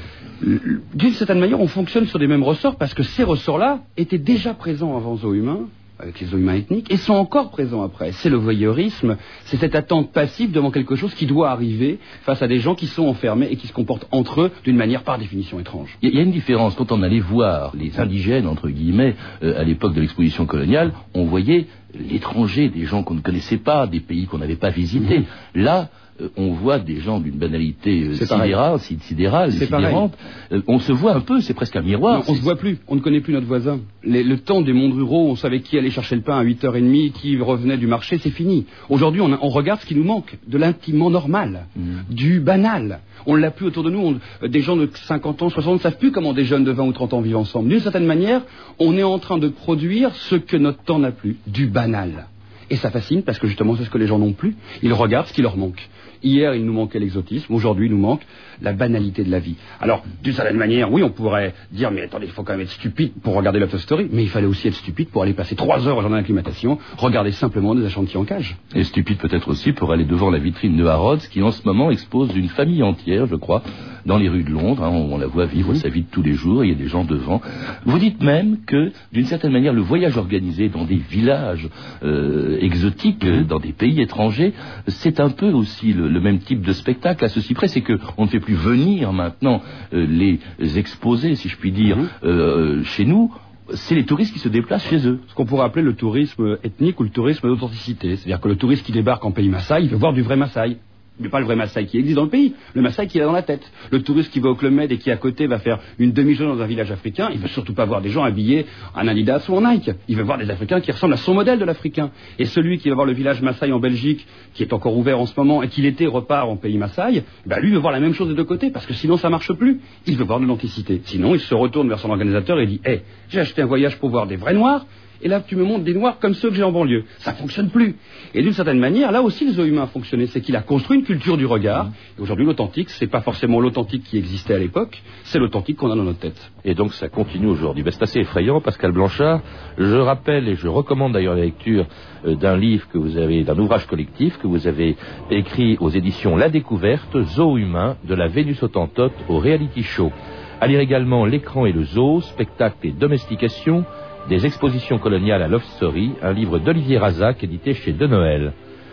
D'une 0.94 1.12
certaine 1.12 1.38
manière, 1.38 1.60
on 1.60 1.66
fonctionne 1.66 2.06
sur 2.06 2.18
des 2.18 2.26
mêmes 2.26 2.42
ressorts 2.42 2.76
parce 2.76 2.94
que 2.94 3.02
ces 3.02 3.24
ressorts-là 3.24 3.80
étaient 3.96 4.18
déjà 4.18 4.54
présents 4.54 4.96
avant 4.96 5.16
Zoo 5.16 5.34
Humain 5.34 5.66
avec 6.02 6.20
les 6.20 6.32
humains 6.32 6.54
ethniques, 6.54 6.90
et 6.90 6.96
sont 6.96 7.14
encore 7.14 7.50
présents 7.50 7.82
après. 7.82 8.12
C'est 8.12 8.28
le 8.28 8.36
voyeurisme, 8.36 9.16
c'est 9.44 9.56
cette 9.56 9.74
attente 9.74 10.12
passive 10.12 10.50
devant 10.52 10.70
quelque 10.70 10.96
chose 10.96 11.14
qui 11.14 11.26
doit 11.26 11.50
arriver 11.50 11.98
face 12.22 12.42
à 12.42 12.48
des 12.48 12.58
gens 12.58 12.74
qui 12.74 12.86
sont 12.86 13.06
enfermés 13.06 13.48
et 13.50 13.56
qui 13.56 13.66
se 13.66 13.72
comportent 13.72 14.08
entre 14.10 14.42
eux 14.42 14.50
d'une 14.64 14.76
manière 14.76 15.02
par 15.02 15.18
définition 15.18 15.60
étrange. 15.60 15.96
Il 16.02 16.14
y 16.14 16.18
a 16.18 16.22
une 16.22 16.32
différence. 16.32 16.74
Quand 16.74 16.92
on 16.92 17.02
allait 17.02 17.20
voir 17.20 17.72
les 17.76 17.98
indigènes, 17.98 18.46
entre 18.46 18.68
guillemets, 18.68 19.14
euh, 19.42 19.60
à 19.60 19.64
l'époque 19.64 19.94
de 19.94 20.00
l'exposition 20.00 20.46
coloniale, 20.46 20.92
on 21.14 21.24
voyait 21.24 21.66
l'étranger, 21.94 22.68
des 22.68 22.84
gens 22.84 23.02
qu'on 23.02 23.14
ne 23.14 23.20
connaissait 23.20 23.58
pas, 23.58 23.86
des 23.86 24.00
pays 24.00 24.26
qu'on 24.26 24.38
n'avait 24.38 24.56
pas 24.56 24.70
visités. 24.70 25.20
Mhm. 25.20 25.62
Là, 25.62 25.88
on 26.36 26.52
voit 26.52 26.78
des 26.78 27.00
gens 27.00 27.20
d'une 27.20 27.36
banalité 27.36 28.04
euh, 28.04 28.14
sidérale, 28.14 28.78
sidérale 28.80 29.52
sidérante. 29.52 30.16
Euh, 30.52 30.62
on 30.66 30.78
se 30.78 30.92
voit 30.92 31.14
un 31.14 31.20
peu, 31.20 31.40
c'est 31.40 31.54
presque 31.54 31.76
un 31.76 31.82
miroir. 31.82 32.22
on 32.28 32.34
se 32.34 32.42
voit 32.42 32.56
plus, 32.56 32.78
on 32.88 32.96
ne 32.96 33.00
connaît 33.00 33.20
plus 33.20 33.32
notre 33.32 33.46
voisin. 33.46 33.80
le 34.04 34.36
temps 34.36 34.60
des 34.60 34.72
mondes 34.72 34.94
ruraux, 34.94 35.28
on 35.30 35.36
savait 35.36 35.60
qui 35.60 35.78
allait 35.78 35.90
chercher 35.90 36.16
le 36.16 36.22
pain 36.22 36.38
à 36.38 36.44
8h30, 36.44 37.12
qui 37.12 37.38
revenait 37.38 37.76
du 37.76 37.86
marché, 37.86 38.18
c'est 38.18 38.30
fini. 38.30 38.66
Aujourd'hui, 38.88 39.20
on, 39.20 39.48
regarde 39.48 39.80
ce 39.80 39.86
qui 39.86 39.94
nous 39.94 40.04
manque, 40.04 40.38
de 40.46 40.58
l'intimement 40.58 41.10
normal, 41.10 41.66
mm. 41.76 42.14
du 42.14 42.40
banal. 42.40 43.00
On 43.26 43.36
ne 43.36 43.40
l'a 43.40 43.50
plus 43.50 43.66
autour 43.66 43.84
de 43.84 43.90
nous. 43.90 44.16
des 44.46 44.60
gens 44.60 44.76
de 44.76 44.88
50 44.92 45.42
ans, 45.42 45.50
60 45.50 45.74
ne 45.74 45.78
savent 45.78 45.98
plus 45.98 46.12
comment 46.12 46.32
des 46.32 46.44
jeunes 46.44 46.64
de 46.64 46.72
20 46.72 46.84
ou 46.84 46.92
30 46.92 47.14
ans 47.14 47.20
vivent 47.20 47.36
ensemble. 47.36 47.68
D'une 47.68 47.80
certaine 47.80 48.06
manière, 48.06 48.42
on 48.78 48.96
est 48.96 49.02
en 49.02 49.18
train 49.18 49.38
de 49.38 49.48
produire 49.48 50.14
ce 50.14 50.36
que 50.36 50.56
notre 50.56 50.82
temps 50.82 50.98
n'a 50.98 51.12
plus, 51.12 51.36
du 51.46 51.66
banal. 51.66 52.26
Et 52.70 52.76
ça 52.76 52.90
fascine 52.90 53.22
parce 53.22 53.38
que 53.38 53.48
justement, 53.48 53.76
c'est 53.76 53.84
ce 53.84 53.90
que 53.90 53.98
les 53.98 54.06
gens 54.06 54.18
n'ont 54.18 54.32
plus. 54.32 54.56
Ils 54.82 54.92
regardent 54.92 55.26
ce 55.26 55.32
qui 55.32 55.42
leur 55.42 55.56
manque. 55.56 55.88
Hier, 56.22 56.54
il 56.54 56.64
nous 56.64 56.72
manquait 56.72 56.98
l'exotisme. 56.98 57.52
Aujourd'hui, 57.54 57.86
il 57.86 57.92
nous 57.92 57.98
manque 57.98 58.20
la 58.62 58.72
banalité 58.72 59.24
de 59.24 59.30
la 59.30 59.38
vie. 59.38 59.56
Alors, 59.80 60.04
d'une 60.22 60.34
certaine 60.34 60.56
manière, 60.56 60.92
oui, 60.92 61.02
on 61.02 61.10
pourrait 61.10 61.54
dire, 61.72 61.90
mais 61.90 62.02
attendez, 62.02 62.26
il 62.26 62.32
faut 62.32 62.42
quand 62.42 62.52
même 62.52 62.60
être 62.62 62.70
stupide 62.70 63.12
pour 63.22 63.34
regarder 63.34 63.58
Love 63.58 63.76
Story. 63.78 64.08
Mais 64.12 64.22
il 64.22 64.28
fallait 64.28 64.46
aussi 64.46 64.68
être 64.68 64.74
stupide 64.74 65.08
pour 65.08 65.22
aller 65.22 65.32
passer 65.32 65.54
trois 65.56 65.86
heures 65.88 65.96
au 65.96 66.02
jardin 66.02 66.16
d'acclimatation, 66.16 66.78
regarder 66.98 67.32
simplement 67.32 67.74
des 67.74 67.84
échantillons 67.86 68.20
en 68.20 68.24
cage. 68.24 68.56
Et 68.74 68.84
stupide 68.84 69.18
peut-être 69.18 69.48
aussi 69.48 69.72
pour 69.72 69.92
aller 69.92 70.04
devant 70.04 70.30
la 70.30 70.38
vitrine 70.38 70.76
de 70.76 70.84
Harrods, 70.84 71.18
qui 71.30 71.42
en 71.42 71.50
ce 71.52 71.62
moment 71.64 71.90
expose 71.90 72.34
une 72.36 72.48
famille 72.48 72.82
entière, 72.82 73.26
je 73.26 73.36
crois, 73.36 73.62
dans 74.06 74.18
les 74.18 74.28
rues 74.28 74.44
de 74.44 74.50
Londres. 74.50 74.82
hein. 74.84 74.90
on, 74.90 75.14
on 75.14 75.18
la 75.18 75.26
voit 75.26 75.46
vivre 75.46 75.72
sa 75.74 75.88
vie 75.88 76.02
de 76.02 76.10
tous 76.10 76.22
les 76.22 76.32
jours, 76.34 76.64
il 76.64 76.70
y 76.70 76.74
a 76.74 76.76
des 76.76 76.88
gens 76.88 77.04
devant. 77.04 77.40
Vous 77.84 77.98
dites 77.98 78.22
même 78.22 78.58
que, 78.66 78.92
d'une 79.12 79.26
certaine 79.26 79.52
manière, 79.52 79.72
le 79.72 79.80
voyage 79.82 80.16
organisé 80.16 80.68
dans 80.68 80.84
des 80.84 80.96
villages 80.96 81.68
euh, 82.02 82.58
exotiques, 82.60 83.24
dans 83.48 83.58
des 83.58 83.72
pays 83.72 84.00
étrangers, 84.00 84.52
c'est 84.86 85.20
un 85.20 85.30
peu 85.30 85.50
aussi 85.50 85.92
le, 85.92 86.09
le 86.10 86.20
même 86.20 86.38
type 86.40 86.62
de 86.62 86.72
spectacle. 86.72 87.24
À 87.24 87.28
ceci 87.28 87.54
près, 87.54 87.68
c'est 87.68 87.82
qu'on 87.82 88.24
ne 88.24 88.28
fait 88.28 88.40
plus 88.40 88.54
venir 88.54 89.12
maintenant 89.12 89.62
euh, 89.92 90.06
les 90.06 90.78
exposés, 90.78 91.34
si 91.34 91.48
je 91.48 91.56
puis 91.56 91.72
dire, 91.72 91.96
euh, 92.22 92.82
chez 92.84 93.04
nous. 93.04 93.32
C'est 93.72 93.94
les 93.94 94.04
touristes 94.04 94.32
qui 94.32 94.40
se 94.40 94.48
déplacent 94.48 94.88
chez 94.88 95.06
eux. 95.06 95.20
Ce 95.28 95.34
qu'on 95.34 95.46
pourrait 95.46 95.64
appeler 95.64 95.84
le 95.84 95.94
tourisme 95.94 96.58
ethnique 96.64 96.98
ou 96.98 97.04
le 97.04 97.10
tourisme 97.10 97.46
d'authenticité. 97.48 98.16
C'est-à-dire 98.16 98.40
que 98.40 98.48
le 98.48 98.56
touriste 98.56 98.84
qui 98.84 98.92
débarque 98.92 99.24
en 99.24 99.30
pays 99.30 99.48
Maasai, 99.48 99.82
il 99.82 99.88
veut 99.88 99.96
voir 99.96 100.12
du 100.12 100.22
vrai 100.22 100.36
Maasai. 100.36 100.78
Mais 101.20 101.28
pas 101.28 101.38
le 101.38 101.44
vrai 101.44 101.54
Maasai 101.54 101.84
qui 101.84 101.98
existe 101.98 102.16
dans 102.16 102.24
le 102.24 102.30
pays, 102.30 102.54
le 102.74 102.82
Maasai 102.82 103.06
qui 103.06 103.18
est 103.18 103.22
dans 103.22 103.32
la 103.32 103.42
tête. 103.42 103.62
Le 103.90 104.02
touriste 104.02 104.32
qui 104.32 104.40
va 104.40 104.48
au 104.48 104.54
Club 104.54 104.72
Med 104.72 104.90
et 104.90 104.98
qui 104.98 105.10
à 105.10 105.16
côté 105.16 105.46
va 105.46 105.58
faire 105.58 105.78
une 105.98 106.12
demi-journée 106.12 106.56
dans 106.56 106.62
un 106.62 106.66
village 106.66 106.90
africain, 106.90 107.28
il 107.32 107.38
veut 107.38 107.48
surtout 107.48 107.74
pas 107.74 107.84
voir 107.84 108.00
des 108.00 108.08
gens 108.08 108.24
habillés 108.24 108.66
en 108.94 109.06
Adidas 109.06 109.44
ou 109.48 109.56
en 109.56 109.60
Nike. 109.60 109.90
Il 110.08 110.16
veut 110.16 110.22
voir 110.22 110.38
des 110.38 110.50
Africains 110.50 110.80
qui 110.80 110.90
ressemblent 110.90 111.14
à 111.14 111.18
son 111.18 111.34
modèle 111.34 111.58
de 111.58 111.64
l'Africain. 111.64 112.10
Et 112.38 112.46
celui 112.46 112.78
qui 112.78 112.88
va 112.88 112.94
voir 112.94 113.06
le 113.06 113.12
village 113.12 113.42
Maasai 113.42 113.70
en 113.70 113.80
Belgique, 113.80 114.26
qui 114.54 114.62
est 114.62 114.72
encore 114.72 114.96
ouvert 114.96 115.20
en 115.20 115.26
ce 115.26 115.38
moment 115.38 115.62
et 115.62 115.68
qui 115.68 115.82
l'été 115.82 116.06
repart 116.06 116.48
en 116.48 116.56
pays 116.56 116.78
Maasai, 116.78 117.22
bah 117.46 117.60
lui 117.60 117.70
veut 117.70 117.78
voir 117.78 117.92
la 117.92 118.00
même 118.00 118.14
chose 118.14 118.28
des 118.28 118.34
deux 118.34 118.44
côtés 118.44 118.70
parce 118.70 118.86
que 118.86 118.94
sinon 118.94 119.16
ça 119.16 119.28
marche 119.28 119.52
plus. 119.52 119.80
Il 120.06 120.16
veut 120.16 120.24
voir 120.24 120.40
de 120.40 120.46
l'authenticité. 120.46 121.02
Sinon 121.04 121.34
il 121.34 121.40
se 121.40 121.54
retourne 121.54 121.88
vers 121.88 121.98
son 121.98 122.10
organisateur 122.10 122.58
et 122.60 122.66
dit, 122.66 122.80
hé, 122.86 123.02
j'ai 123.28 123.40
acheté 123.40 123.62
un 123.62 123.66
voyage 123.66 123.98
pour 123.98 124.08
voir 124.08 124.26
des 124.26 124.36
vrais 124.36 124.54
noirs 124.54 124.86
et 125.22 125.28
là 125.28 125.40
tu 125.40 125.56
me 125.56 125.64
montres 125.64 125.84
des 125.84 125.94
noirs 125.94 126.18
comme 126.18 126.34
ceux 126.34 126.50
que 126.50 126.56
j'ai 126.56 126.62
en 126.62 126.72
banlieue. 126.72 127.04
Ça 127.18 127.32
fonctionne 127.32 127.70
plus. 127.70 127.96
Et 128.34 128.42
d'une 128.42 128.52
certaine 128.52 128.78
manière, 128.78 129.12
là 129.12 129.22
aussi 129.22 129.46
le 129.46 129.52
zoo 129.52 129.64
humain 129.64 129.82
a 129.82 129.86
fonctionné, 129.86 130.26
c'est 130.26 130.40
qu'il 130.40 130.56
a 130.56 130.62
construit 130.62 130.98
une 130.98 131.04
culture 131.04 131.36
du 131.36 131.46
regard. 131.46 131.90
Et 132.18 132.22
aujourd'hui, 132.22 132.46
l'authentique, 132.46 132.90
c'est 132.90 133.06
pas 133.06 133.20
forcément 133.20 133.60
l'authentique 133.60 134.04
qui 134.04 134.18
existait 134.18 134.54
à 134.54 134.58
l'époque, 134.58 135.02
c'est 135.24 135.38
l'authentique 135.38 135.76
qu'on 135.76 135.90
a 135.90 135.96
dans 135.96 136.04
notre 136.04 136.20
tête. 136.20 136.52
Et 136.64 136.74
donc 136.74 136.92
ça 136.94 137.08
continue 137.08 137.46
aujourd'hui. 137.46 137.82
Ben, 137.82 137.90
c'est 137.90 138.02
assez 138.02 138.20
effrayant, 138.20 138.60
Pascal 138.60 138.92
Blanchard. 138.92 139.40
Je 139.78 139.96
rappelle 139.96 140.48
et 140.48 140.56
je 140.56 140.68
recommande 140.68 141.12
d'ailleurs 141.12 141.34
la 141.34 141.42
lecture 141.42 141.86
euh, 142.26 142.34
d'un 142.34 142.56
livre 142.56 142.88
que 142.88 142.98
vous 142.98 143.16
avez, 143.16 143.44
d'un 143.44 143.58
ouvrage 143.58 143.86
collectif 143.86 144.38
que 144.38 144.46
vous 144.46 144.66
avez 144.66 144.96
écrit 145.30 145.76
aux 145.80 145.90
éditions 145.90 146.36
La 146.36 146.48
Découverte, 146.48 147.20
Zoo 147.22 147.56
humain, 147.56 147.96
de 148.04 148.14
la 148.14 148.28
Vénus 148.28 148.62
Autantote 148.62 149.14
au 149.28 149.38
reality 149.38 149.82
show. 149.82 150.12
À 150.60 150.66
lire 150.66 150.80
également 150.80 151.24
L'écran 151.24 151.64
et 151.64 151.72
le 151.72 151.84
zoo, 151.84 152.20
spectacle 152.20 152.76
et 152.86 152.92
domestication, 152.92 153.84
des 154.30 154.46
expositions 154.46 154.98
coloniales 154.98 155.42
à 155.42 155.48
Love 155.48 155.64
Story, 155.74 156.12
un 156.22 156.32
livre 156.32 156.60
d'Olivier 156.60 156.98
Razac 156.98 157.42
édité 157.42 157.74
chez 157.74 157.92
De 157.92 158.06
Noël. 158.06 158.52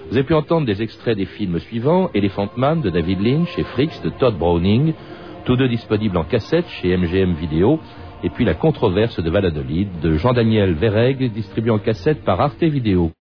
Vous 0.09 0.17
avez 0.17 0.25
pu 0.25 0.33
entendre 0.33 0.65
des 0.65 0.81
extraits 0.81 1.15
des 1.15 1.25
films 1.25 1.59
suivants 1.59 2.09
Elephant 2.15 2.49
Man 2.57 2.81
de 2.81 2.89
David 2.89 3.21
Lynch 3.21 3.59
et 3.59 3.63
Fricks 3.63 4.01
de 4.03 4.09
Todd 4.09 4.35
Browning, 4.35 4.93
tous 5.45 5.55
deux 5.55 5.69
disponibles 5.69 6.17
en 6.17 6.23
cassette 6.23 6.67
chez 6.81 6.97
MGM 6.97 7.33
Vidéo, 7.33 7.79
et 8.23 8.31
puis 8.31 8.45
La 8.45 8.55
controverse 8.55 9.21
de 9.21 9.29
Valladolid 9.29 9.87
de 10.01 10.17
Jean-Daniel 10.17 10.73
Verreg, 10.73 11.31
distribué 11.31 11.69
en 11.69 11.77
cassette 11.77 12.23
par 12.23 12.41
Arte 12.41 12.63
Vidéo. 12.63 13.11